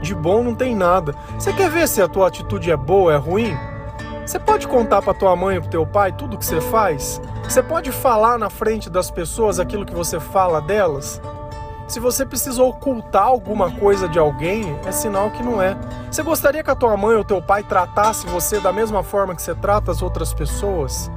De 0.00 0.14
bom 0.14 0.42
não 0.42 0.54
tem 0.54 0.74
nada. 0.74 1.14
Você 1.38 1.52
quer 1.52 1.68
ver 1.68 1.86
se 1.86 2.00
a 2.00 2.08
tua 2.08 2.28
atitude 2.28 2.70
é 2.70 2.76
boa, 2.78 3.12
é 3.12 3.16
ruim? 3.16 3.54
Você 4.30 4.38
pode 4.38 4.68
contar 4.68 5.02
para 5.02 5.12
tua 5.12 5.34
mãe 5.34 5.60
pro 5.60 5.68
teu 5.68 5.84
pai 5.84 6.12
tudo 6.12 6.38
que 6.38 6.46
você 6.46 6.60
faz? 6.60 7.20
Você 7.42 7.60
pode 7.60 7.90
falar 7.90 8.38
na 8.38 8.48
frente 8.48 8.88
das 8.88 9.10
pessoas 9.10 9.58
aquilo 9.58 9.84
que 9.84 9.92
você 9.92 10.20
fala 10.20 10.60
delas? 10.60 11.20
Se 11.88 11.98
você 11.98 12.24
precisa 12.24 12.62
ocultar 12.62 13.24
alguma 13.24 13.72
coisa 13.72 14.08
de 14.08 14.20
alguém, 14.20 14.78
é 14.86 14.92
sinal 14.92 15.32
que 15.32 15.42
não 15.42 15.60
é. 15.60 15.76
Você 16.08 16.22
gostaria 16.22 16.62
que 16.62 16.70
a 16.70 16.76
tua 16.76 16.96
mãe 16.96 17.16
ou 17.16 17.24
teu 17.24 17.42
pai 17.42 17.64
tratasse 17.64 18.24
você 18.28 18.60
da 18.60 18.72
mesma 18.72 19.02
forma 19.02 19.34
que 19.34 19.42
você 19.42 19.52
trata 19.52 19.90
as 19.90 20.00
outras 20.00 20.32
pessoas? 20.32 21.10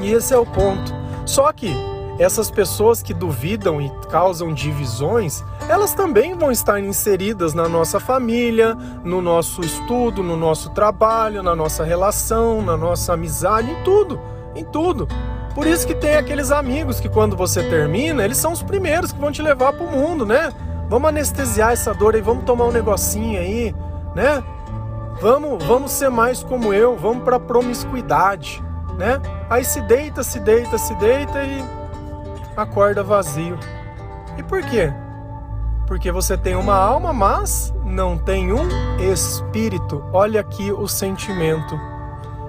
E 0.00 0.10
esse 0.10 0.32
é 0.32 0.38
o 0.38 0.46
ponto. 0.46 0.94
Só 1.26 1.52
que 1.52 1.76
essas 2.18 2.50
pessoas 2.50 3.02
que 3.02 3.12
duvidam 3.12 3.80
e 3.80 3.90
causam 4.08 4.52
divisões, 4.52 5.42
elas 5.68 5.94
também 5.94 6.34
vão 6.34 6.52
estar 6.52 6.78
inseridas 6.80 7.54
na 7.54 7.68
nossa 7.68 7.98
família, 7.98 8.74
no 9.02 9.20
nosso 9.20 9.62
estudo, 9.62 10.22
no 10.22 10.36
nosso 10.36 10.70
trabalho, 10.70 11.42
na 11.42 11.56
nossa 11.56 11.82
relação, 11.82 12.62
na 12.62 12.76
nossa 12.76 13.14
amizade, 13.14 13.70
em 13.70 13.82
tudo, 13.82 14.20
em 14.54 14.64
tudo. 14.64 15.08
Por 15.54 15.66
isso 15.66 15.86
que 15.86 15.94
tem 15.94 16.16
aqueles 16.16 16.50
amigos 16.50 17.00
que 17.00 17.08
quando 17.08 17.36
você 17.36 17.62
termina, 17.62 18.24
eles 18.24 18.36
são 18.36 18.52
os 18.52 18.62
primeiros 18.62 19.12
que 19.12 19.20
vão 19.20 19.30
te 19.30 19.42
levar 19.42 19.72
para 19.72 19.84
o 19.84 19.90
mundo, 19.90 20.24
né? 20.24 20.52
Vamos 20.88 21.08
anestesiar 21.08 21.72
essa 21.72 21.94
dor 21.94 22.14
aí, 22.14 22.20
vamos 22.20 22.44
tomar 22.44 22.66
um 22.66 22.72
negocinho 22.72 23.40
aí, 23.40 23.74
né? 24.14 24.42
Vamos, 25.20 25.64
vamos 25.64 25.92
ser 25.92 26.10
mais 26.10 26.42
como 26.42 26.72
eu, 26.72 26.96
vamos 26.96 27.24
para 27.24 27.38
promiscuidade, 27.38 28.62
né? 28.98 29.20
Aí 29.48 29.64
se 29.64 29.80
deita, 29.82 30.22
se 30.22 30.40
deita, 30.40 30.76
se 30.76 30.94
deita 30.96 31.42
e 31.44 31.83
acorda 32.56 33.02
vazio. 33.02 33.58
E 34.36 34.42
por 34.42 34.62
quê? 34.62 34.92
Porque 35.86 36.10
você 36.10 36.36
tem 36.36 36.56
uma 36.56 36.76
alma, 36.76 37.12
mas 37.12 37.74
não 37.84 38.16
tem 38.16 38.52
um 38.52 38.66
espírito. 39.12 40.02
Olha 40.12 40.40
aqui 40.40 40.72
o 40.72 40.88
sentimento. 40.88 41.78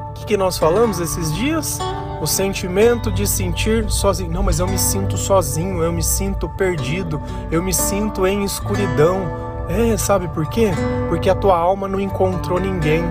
O 0.09 0.13
que, 0.13 0.37
nós 0.37 0.57
falamos 0.57 0.99
esses 0.99 1.33
dias? 1.33 1.77
O 2.21 2.25
sentimento 2.25 3.11
de 3.11 3.27
sentir 3.27 3.89
sozinho. 3.91 4.31
Não, 4.31 4.41
mas 4.41 4.59
eu 4.59 4.67
me 4.67 4.79
sinto 4.79 5.17
sozinho, 5.17 5.83
eu 5.83 5.91
me 5.91 6.01
sinto 6.01 6.47
perdido, 6.47 7.21
eu 7.51 7.61
me 7.61 7.73
sinto 7.73 8.25
em 8.25 8.43
escuridão. 8.43 9.45
É, 9.67 9.97
sabe 9.97 10.27
por 10.29 10.47
quê? 10.47 10.71
Porque 11.09 11.29
a 11.29 11.35
tua 11.35 11.57
alma 11.57 11.87
não 11.87 11.99
encontrou 11.99 12.59
ninguém. 12.59 13.03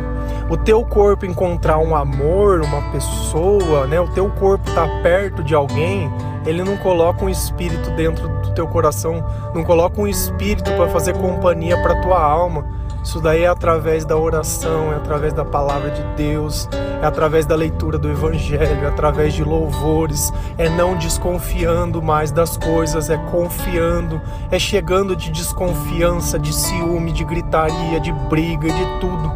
O 0.48 0.56
teu 0.56 0.84
corpo 0.84 1.26
encontrar 1.26 1.78
um 1.78 1.94
amor, 1.94 2.62
uma 2.62 2.90
pessoa, 2.90 3.86
né? 3.86 4.00
O 4.00 4.08
teu 4.08 4.30
corpo 4.30 4.70
tá 4.72 4.86
perto 5.02 5.42
de 5.42 5.54
alguém, 5.54 6.10
ele 6.46 6.62
não 6.62 6.76
coloca 6.76 7.24
um 7.24 7.28
espírito 7.28 7.90
dentro 7.92 8.28
do 8.28 8.52
teu 8.52 8.66
coração, 8.66 9.24
não 9.54 9.64
coloca 9.64 10.00
um 10.00 10.06
espírito 10.06 10.70
para 10.72 10.88
fazer 10.88 11.14
companhia 11.14 11.80
para 11.82 12.00
tua 12.02 12.20
alma. 12.20 12.66
Isso 13.02 13.20
daí 13.20 13.42
é 13.42 13.46
através 13.46 14.04
da 14.06 14.16
oração, 14.16 14.90
é 14.90 14.96
através 14.96 15.34
da 15.34 15.44
palavra 15.44 15.90
de 15.90 16.02
Deus, 16.16 16.66
é 17.02 17.06
através 17.06 17.44
da 17.44 17.54
leitura 17.54 17.98
do 17.98 18.10
Evangelho, 18.10 18.82
é 18.82 18.86
através 18.86 19.34
de 19.34 19.44
louvores, 19.44 20.32
é 20.56 20.70
não 20.70 20.96
desconfiando 20.96 22.00
mais 22.00 22.30
das 22.30 22.56
coisas, 22.56 23.10
é 23.10 23.18
confiando, 23.30 24.22
é 24.50 24.58
chegando 24.58 25.14
de 25.14 25.30
desconfiança, 25.30 26.38
de 26.38 26.54
ciúme, 26.54 27.12
de 27.12 27.24
gritaria, 27.24 28.00
de 28.00 28.10
briga, 28.10 28.68
de 28.68 29.00
tudo. 29.00 29.30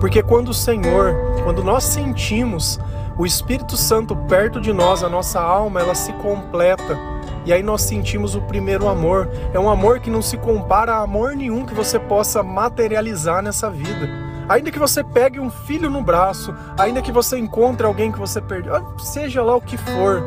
Porque 0.00 0.22
quando 0.22 0.48
o 0.48 0.54
Senhor, 0.54 1.14
quando 1.44 1.62
nós 1.62 1.84
sentimos 1.84 2.80
o 3.20 3.26
Espírito 3.26 3.76
Santo 3.76 4.16
perto 4.16 4.58
de 4.58 4.72
nós, 4.72 5.04
a 5.04 5.08
nossa 5.08 5.38
alma, 5.38 5.78
ela 5.78 5.94
se 5.94 6.10
completa. 6.14 6.98
E 7.44 7.52
aí 7.52 7.62
nós 7.62 7.82
sentimos 7.82 8.34
o 8.34 8.40
primeiro 8.40 8.88
amor. 8.88 9.28
É 9.52 9.60
um 9.60 9.68
amor 9.68 10.00
que 10.00 10.08
não 10.08 10.22
se 10.22 10.38
compara 10.38 10.94
a 10.94 11.02
amor 11.02 11.36
nenhum 11.36 11.66
que 11.66 11.74
você 11.74 11.98
possa 11.98 12.42
materializar 12.42 13.42
nessa 13.42 13.68
vida. 13.68 14.08
Ainda 14.48 14.70
que 14.70 14.78
você 14.78 15.04
pegue 15.04 15.38
um 15.38 15.50
filho 15.50 15.90
no 15.90 16.00
braço, 16.00 16.54
ainda 16.78 17.02
que 17.02 17.12
você 17.12 17.36
encontre 17.36 17.84
alguém 17.84 18.10
que 18.10 18.18
você 18.18 18.40
perdeu, 18.40 18.74
ah, 18.74 18.82
seja 18.98 19.42
lá 19.42 19.54
o 19.54 19.60
que 19.60 19.76
for, 19.76 20.22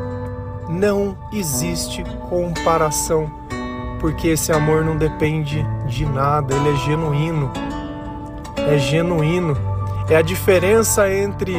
não 0.68 1.18
existe 1.32 2.04
comparação. 2.28 3.28
Porque 3.98 4.28
esse 4.28 4.52
amor 4.52 4.84
não 4.84 4.96
depende 4.96 5.66
de 5.88 6.06
nada, 6.06 6.54
ele 6.54 6.70
é 6.70 6.76
genuíno. 6.76 7.50
É 8.56 8.78
genuíno. 8.78 9.56
É 10.08 10.14
a 10.14 10.22
diferença 10.22 11.12
entre 11.12 11.56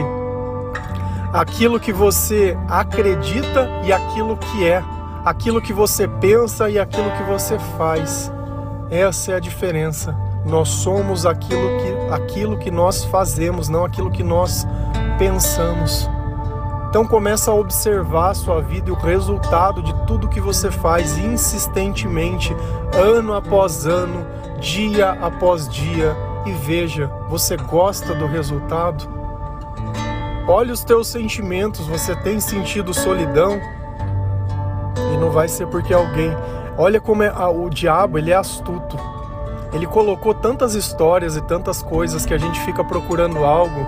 aquilo 1.35 1.81
que 1.81 1.91
você 1.91 2.57
acredita 2.69 3.69
e 3.83 3.91
aquilo 3.91 4.37
que 4.37 4.65
é, 4.65 4.81
aquilo 5.25 5.61
que 5.61 5.73
você 5.73 6.07
pensa 6.07 6.69
e 6.69 6.79
aquilo 6.79 7.11
que 7.11 7.23
você 7.23 7.59
faz. 7.77 8.31
Essa 8.89 9.33
é 9.33 9.35
a 9.35 9.39
diferença. 9.39 10.15
Nós 10.45 10.69
somos 10.69 11.25
aquilo 11.25 11.67
que, 11.77 12.13
aquilo 12.13 12.57
que 12.57 12.71
nós 12.71 13.03
fazemos, 13.03 13.67
não 13.67 13.83
aquilo 13.83 14.09
que 14.09 14.23
nós 14.23 14.65
pensamos. 15.19 16.09
Então 16.87 17.05
começa 17.05 17.51
a 17.51 17.55
observar 17.55 18.29
a 18.29 18.33
sua 18.33 18.61
vida 18.61 18.89
e 18.89 18.93
o 18.93 18.95
resultado 18.95 19.83
de 19.83 19.93
tudo 20.05 20.29
que 20.29 20.39
você 20.39 20.71
faz 20.71 21.17
insistentemente, 21.17 22.55
ano 22.93 23.33
após 23.33 23.85
ano, 23.85 24.25
dia 24.61 25.11
após 25.21 25.67
dia, 25.67 26.15
e 26.45 26.53
veja, 26.53 27.11
você 27.27 27.57
gosta 27.57 28.15
do 28.15 28.25
resultado? 28.25 29.14
Olha 30.47 30.71
os 30.71 30.83
teus 30.83 31.07
sentimentos, 31.07 31.87
você 31.87 32.15
tem 32.17 32.39
sentido 32.39 32.93
solidão? 32.93 33.59
E 35.11 35.17
não 35.17 35.31
vai 35.31 35.47
ser 35.47 35.65
porque 35.67 35.91
alguém. 35.91 36.31
Olha 36.77 37.01
como 37.01 37.23
é 37.23 37.31
o 37.47 37.67
diabo, 37.67 38.19
ele 38.19 38.29
é 38.29 38.35
astuto. 38.35 38.95
Ele 39.73 39.87
colocou 39.87 40.35
tantas 40.35 40.75
histórias 40.75 41.35
e 41.35 41.41
tantas 41.41 41.81
coisas 41.81 42.27
que 42.27 42.33
a 42.33 42.37
gente 42.37 42.59
fica 42.61 42.83
procurando 42.83 43.43
algo, 43.43 43.87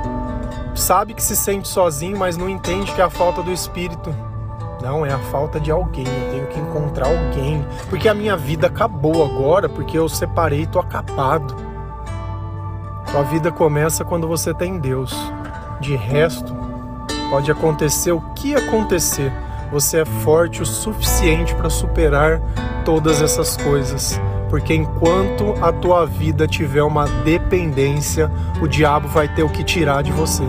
sabe 0.73 1.13
que 1.13 1.21
se 1.21 1.36
sente 1.36 1.67
sozinho, 1.67 2.17
mas 2.17 2.38
não 2.38 2.49
entende 2.49 2.91
que 2.91 3.01
é 3.01 3.03
a 3.03 3.10
falta 3.10 3.43
do 3.43 3.51
espírito. 3.51 4.13
Não, 4.81 5.05
é 5.05 5.13
a 5.13 5.19
falta 5.19 5.60
de 5.60 5.69
alguém. 5.69 6.08
Eu 6.08 6.31
tenho 6.31 6.47
que 6.47 6.60
encontrar 6.60 7.08
alguém. 7.08 7.65
Porque 7.89 8.10
a 8.10 8.13
minha 8.13 8.36
vida 8.36 8.67
acabou 8.67 9.23
agora, 9.23 9.69
porque 9.69 9.97
eu 9.97 10.10
separei 10.10 10.62
e 10.63 10.67
tô 10.67 10.79
acabado. 10.79 11.55
Sua 13.12 13.23
vida 13.23 13.51
começa 13.51 14.03
quando 14.03 14.27
você 14.27 14.53
tem 14.53 14.79
Deus. 14.79 15.15
De 15.79 15.95
resto, 15.95 16.55
pode 17.29 17.51
acontecer 17.51 18.11
o 18.11 18.21
que 18.33 18.55
acontecer, 18.55 19.31
você 19.71 19.99
é 19.99 20.05
forte 20.05 20.61
o 20.61 20.65
suficiente 20.65 21.53
para 21.53 21.69
superar 21.69 22.41
todas 22.83 23.21
essas 23.21 23.55
coisas. 23.57 24.19
Porque 24.49 24.73
enquanto 24.73 25.53
a 25.61 25.71
tua 25.71 26.05
vida 26.05 26.47
tiver 26.47 26.81
uma 26.81 27.05
dependência, 27.23 28.31
o 28.59 28.67
diabo 28.67 29.07
vai 29.07 29.27
ter 29.27 29.43
o 29.43 29.49
que 29.49 29.63
tirar 29.63 30.01
de 30.01 30.11
você. 30.11 30.43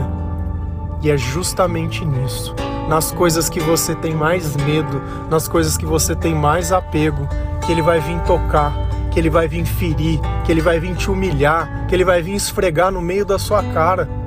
E 1.02 1.10
é 1.10 1.16
justamente 1.16 2.04
nisso, 2.06 2.54
nas 2.88 3.12
coisas 3.12 3.50
que 3.50 3.60
você 3.60 3.94
tem 3.94 4.14
mais 4.14 4.56
medo, 4.56 5.02
nas 5.28 5.46
coisas 5.46 5.76
que 5.76 5.84
você 5.84 6.16
tem 6.16 6.34
mais 6.34 6.72
apego, 6.72 7.28
que 7.66 7.70
ele 7.70 7.82
vai 7.82 8.00
vir 8.00 8.18
tocar, 8.22 8.72
que 9.10 9.18
ele 9.18 9.28
vai 9.28 9.46
vir 9.46 9.66
ferir, 9.66 10.18
que 10.44 10.50
ele 10.50 10.62
vai 10.62 10.80
vir 10.80 10.96
te 10.96 11.10
humilhar, 11.10 11.86
que 11.86 11.94
ele 11.94 12.04
vai 12.04 12.22
vir 12.22 12.34
esfregar 12.34 12.90
no 12.90 13.02
meio 13.02 13.26
da 13.26 13.38
sua 13.38 13.62
cara 13.62 14.17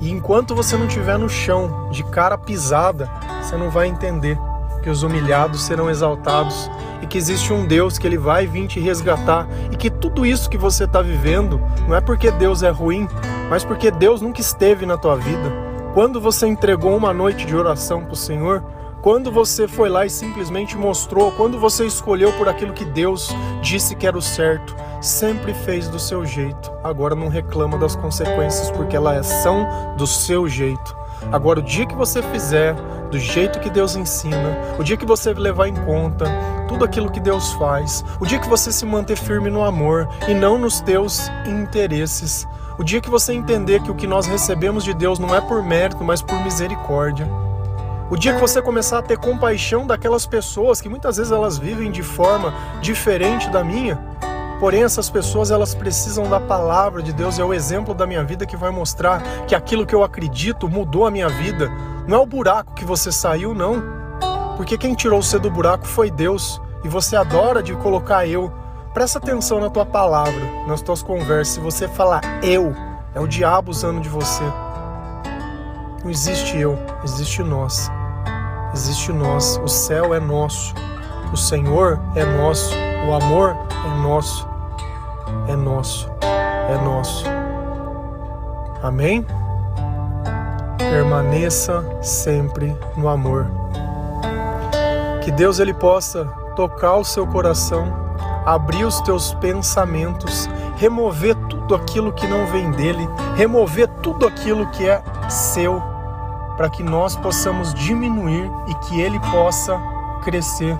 e 0.00 0.10
enquanto 0.10 0.54
você 0.54 0.76
não 0.76 0.86
estiver 0.86 1.18
no 1.18 1.28
chão, 1.28 1.88
de 1.90 2.02
cara 2.04 2.38
pisada, 2.38 3.10
você 3.42 3.56
não 3.56 3.70
vai 3.70 3.86
entender 3.86 4.38
que 4.82 4.88
os 4.88 5.02
humilhados 5.02 5.62
serão 5.62 5.90
exaltados 5.90 6.70
e 7.02 7.06
que 7.06 7.18
existe 7.18 7.52
um 7.52 7.66
Deus 7.66 7.98
que 7.98 8.06
ele 8.06 8.16
vai 8.16 8.46
vir 8.46 8.66
te 8.66 8.80
resgatar 8.80 9.46
e 9.70 9.76
que 9.76 9.90
tudo 9.90 10.24
isso 10.24 10.48
que 10.48 10.56
você 10.56 10.84
está 10.84 11.02
vivendo 11.02 11.60
não 11.86 11.94
é 11.94 12.00
porque 12.00 12.30
Deus 12.30 12.62
é 12.62 12.70
ruim, 12.70 13.06
mas 13.48 13.64
porque 13.64 13.90
Deus 13.90 14.22
nunca 14.22 14.40
esteve 14.40 14.86
na 14.86 14.96
tua 14.96 15.16
vida. 15.16 15.52
Quando 15.92 16.20
você 16.20 16.46
entregou 16.46 16.96
uma 16.96 17.12
noite 17.12 17.44
de 17.44 17.54
oração 17.54 18.04
para 18.04 18.12
o 18.12 18.16
Senhor, 18.16 18.64
quando 19.02 19.32
você 19.32 19.66
foi 19.66 19.88
lá 19.88 20.04
e 20.04 20.10
simplesmente 20.10 20.76
mostrou, 20.76 21.32
quando 21.32 21.58
você 21.58 21.86
escolheu 21.86 22.32
por 22.34 22.48
aquilo 22.48 22.74
que 22.74 22.84
Deus 22.84 23.34
disse 23.62 23.94
que 23.96 24.06
era 24.06 24.16
o 24.16 24.22
certo, 24.22 24.76
sempre 25.00 25.54
fez 25.54 25.88
do 25.88 25.98
seu 25.98 26.26
jeito. 26.26 26.70
Agora 26.84 27.14
não 27.14 27.28
reclama 27.28 27.78
das 27.78 27.96
consequências 27.96 28.70
porque 28.70 28.94
elas 28.94 29.26
são 29.26 29.66
do 29.96 30.06
seu 30.06 30.46
jeito. 30.46 30.96
Agora, 31.32 31.60
o 31.60 31.62
dia 31.62 31.86
que 31.86 31.94
você 31.94 32.22
fizer 32.22 32.74
do 33.10 33.18
jeito 33.18 33.60
que 33.60 33.70
Deus 33.70 33.96
ensina, 33.96 34.58
o 34.78 34.82
dia 34.82 34.96
que 34.96 35.06
você 35.06 35.32
levar 35.32 35.68
em 35.68 35.74
conta 35.74 36.26
tudo 36.68 36.84
aquilo 36.84 37.10
que 37.10 37.20
Deus 37.20 37.52
faz, 37.54 38.04
o 38.20 38.26
dia 38.26 38.38
que 38.38 38.48
você 38.48 38.70
se 38.70 38.86
manter 38.86 39.16
firme 39.16 39.50
no 39.50 39.62
amor 39.64 40.08
e 40.28 40.34
não 40.34 40.58
nos 40.58 40.80
teus 40.80 41.30
interesses, 41.46 42.46
o 42.78 42.84
dia 42.84 43.00
que 43.00 43.10
você 43.10 43.32
entender 43.32 43.82
que 43.82 43.90
o 43.90 43.94
que 43.94 44.06
nós 44.06 44.26
recebemos 44.26 44.84
de 44.84 44.94
Deus 44.94 45.18
não 45.18 45.34
é 45.34 45.40
por 45.40 45.62
mérito, 45.62 46.04
mas 46.04 46.22
por 46.22 46.38
misericórdia. 46.42 47.49
O 48.10 48.16
dia 48.16 48.34
que 48.34 48.40
você 48.40 48.60
começar 48.60 48.98
a 48.98 49.02
ter 49.02 49.16
compaixão 49.16 49.86
daquelas 49.86 50.26
pessoas 50.26 50.80
que 50.80 50.88
muitas 50.88 51.16
vezes 51.16 51.30
elas 51.30 51.56
vivem 51.56 51.92
de 51.92 52.02
forma 52.02 52.52
diferente 52.82 53.48
da 53.48 53.62
minha, 53.62 53.98
Porém, 54.60 54.82
essas 54.82 55.08
pessoas 55.08 55.50
elas 55.50 55.74
precisam 55.74 56.28
da 56.28 56.38
palavra 56.38 57.02
de 57.02 57.14
Deus, 57.14 57.38
é 57.38 57.44
o 57.44 57.54
exemplo 57.54 57.94
da 57.94 58.06
minha 58.06 58.22
vida 58.22 58.44
que 58.44 58.58
vai 58.58 58.70
mostrar 58.70 59.22
que 59.46 59.54
aquilo 59.54 59.86
que 59.86 59.94
eu 59.94 60.04
acredito 60.04 60.68
mudou 60.68 61.06
a 61.06 61.10
minha 61.10 61.30
vida. 61.30 61.70
Não 62.06 62.18
é 62.18 62.20
o 62.20 62.26
buraco 62.26 62.74
que 62.74 62.84
você 62.84 63.10
saiu, 63.10 63.54
não. 63.54 63.82
Porque 64.58 64.76
quem 64.76 64.94
tirou 64.94 65.22
você 65.22 65.38
do 65.38 65.50
buraco 65.50 65.86
foi 65.86 66.10
Deus 66.10 66.60
e 66.84 66.88
você 66.88 67.16
adora 67.16 67.62
de 67.62 67.74
colocar 67.76 68.26
eu. 68.26 68.52
Presta 68.92 69.18
atenção 69.18 69.60
na 69.60 69.70
tua 69.70 69.86
palavra, 69.86 70.42
nas 70.66 70.82
tuas 70.82 71.02
conversas. 71.02 71.54
Se 71.54 71.60
você 71.60 71.88
falar 71.88 72.20
eu, 72.42 72.74
é 73.14 73.20
o 73.20 73.26
diabo 73.26 73.70
usando 73.70 74.02
de 74.02 74.10
você. 74.10 74.44
Não 76.04 76.10
existe 76.10 76.58
eu, 76.58 76.78
existe 77.02 77.42
nós. 77.42 77.90
Existe 78.74 79.12
nós. 79.12 79.60
O 79.62 79.68
céu 79.68 80.14
é 80.14 80.20
nosso. 80.20 80.74
O 81.32 81.36
Senhor 81.36 82.00
é 82.14 82.24
nosso. 82.24 82.74
O 83.08 83.14
amor 83.14 83.56
é 83.84 84.02
nosso 84.02 84.50
é 85.48 85.56
nosso, 85.56 86.08
é 86.22 86.74
nosso. 86.82 87.24
Amém? 88.82 89.26
Permaneça 90.78 91.84
sempre 92.02 92.76
no 92.96 93.08
amor. 93.08 93.46
Que 95.22 95.30
Deus 95.30 95.58
ele 95.58 95.74
possa 95.74 96.24
tocar 96.56 96.96
o 96.96 97.04
seu 97.04 97.26
coração, 97.26 97.86
abrir 98.46 98.84
os 98.84 99.00
teus 99.02 99.34
pensamentos, 99.34 100.48
remover 100.76 101.34
tudo 101.48 101.74
aquilo 101.74 102.12
que 102.12 102.26
não 102.26 102.46
vem 102.46 102.70
dele, 102.70 103.08
remover 103.36 103.88
tudo 104.02 104.26
aquilo 104.26 104.66
que 104.70 104.88
é 104.88 105.02
seu, 105.28 105.82
para 106.60 106.68
que 106.68 106.82
nós 106.82 107.16
possamos 107.16 107.72
diminuir 107.72 108.52
e 108.66 108.74
que 108.74 109.00
ele 109.00 109.18
possa 109.18 109.80
crescer 110.22 110.76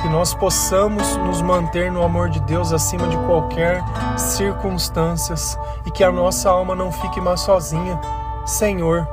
que 0.00 0.08
nós 0.08 0.32
possamos 0.32 1.16
nos 1.16 1.42
manter 1.42 1.90
no 1.90 2.04
amor 2.04 2.30
de 2.30 2.38
Deus 2.38 2.72
acima 2.72 3.08
de 3.08 3.16
qualquer 3.18 3.82
circunstâncias 4.16 5.58
e 5.84 5.90
que 5.90 6.04
a 6.04 6.12
nossa 6.12 6.48
alma 6.48 6.76
não 6.76 6.92
fique 6.92 7.20
mais 7.20 7.40
sozinha. 7.40 8.00
Senhor, 8.46 9.08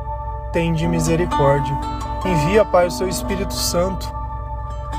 tende 0.53 0.87
misericórdia. 0.87 1.75
Envia, 2.23 2.63
Pai, 2.65 2.85
o 2.85 2.91
seu 2.91 3.07
Espírito 3.07 3.55
Santo. 3.55 4.07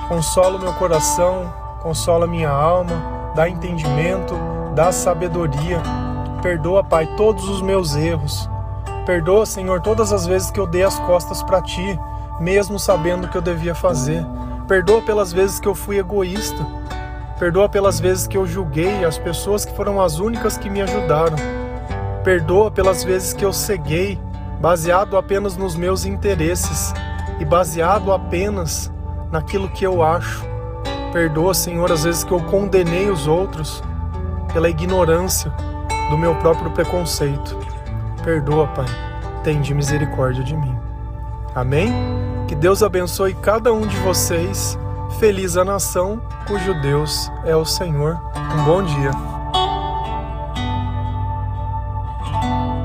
Consola 0.09 0.57
o 0.57 0.61
meu 0.61 0.73
coração, 0.73 1.53
consola 1.81 2.27
minha 2.27 2.51
alma, 2.51 3.33
dá 3.37 3.49
entendimento, 3.49 4.35
dá 4.75 4.91
sabedoria. 4.91 5.81
Perdoa, 6.43 6.83
Pai, 6.83 7.07
todos 7.17 7.49
os 7.49 7.63
meus 7.63 7.95
erros. 7.95 8.51
Perdoa, 9.05 9.45
Senhor, 9.45 9.81
todas 9.81 10.13
as 10.13 10.27
vezes 10.27 10.51
que 10.51 10.61
eu 10.61 10.67
dei 10.67 10.85
as 10.85 10.99
costas 11.01 11.43
para 11.43 11.61
ti, 11.61 11.99
mesmo 12.39 12.79
sabendo 12.79 13.27
o 13.27 13.29
que 13.29 13.37
eu 13.37 13.43
devia 13.43 13.75
fazer. 13.75 14.25
Perdoa 14.69 15.03
pelas 15.03 15.33
vezes 15.33 15.59
que 15.59 15.67
eu 15.67 15.75
fui 15.75 15.99
egoísta. 15.99 16.65
Perdoa 17.37 17.69
pelas 17.69 17.99
vezes 17.99 18.29
que 18.29 18.37
eu 18.37 18.47
julguei 18.47 19.05
as 19.05 19.19
pessoas 19.19 19.65
que 19.65 19.75
foram 19.75 20.01
as 20.01 20.21
únicas 20.21 20.57
que 20.57 20.71
me 20.71 20.81
ajudaram. 20.81 21.37
Perdoa 22.23 22.71
pelas 22.71 23.03
vezes 23.03 23.33
que 23.33 23.45
eu 23.45 23.53
ceguei, 23.53 24.21
baseado 24.61 25.17
apenas 25.17 25.57
nos 25.57 25.75
meus 25.75 26.05
interesses 26.05 26.95
e 27.41 27.45
baseado 27.45 28.13
apenas 28.13 28.93
naquilo 29.33 29.69
que 29.69 29.85
eu 29.85 30.01
acho. 30.01 30.45
Perdoa, 31.13 31.53
Senhor, 31.53 31.91
as 31.91 32.05
vezes 32.05 32.23
que 32.23 32.31
eu 32.31 32.41
condenei 32.45 33.11
os 33.11 33.27
outros 33.27 33.83
pela 34.53 34.71
ignorância 34.71 35.53
do 36.09 36.17
meu 36.17 36.37
próprio 36.37 36.71
preconceito. 36.71 37.72
Perdoa, 38.23 38.69
Pai. 38.69 38.87
Tende 39.43 39.75
misericórdia 39.75 40.45
de 40.45 40.57
mim. 40.57 40.77
Amém? 41.55 41.93
Que 42.47 42.55
Deus 42.55 42.83
abençoe 42.83 43.35
cada 43.35 43.73
um 43.73 43.87
de 43.87 43.97
vocês. 43.99 44.79
Feliz 45.19 45.57
a 45.57 45.65
nação 45.65 46.21
cujo 46.47 46.81
Deus 46.81 47.31
é 47.45 47.55
o 47.55 47.65
Senhor. 47.65 48.21
Um 48.59 48.65
bom 48.65 48.83
dia. 48.83 49.32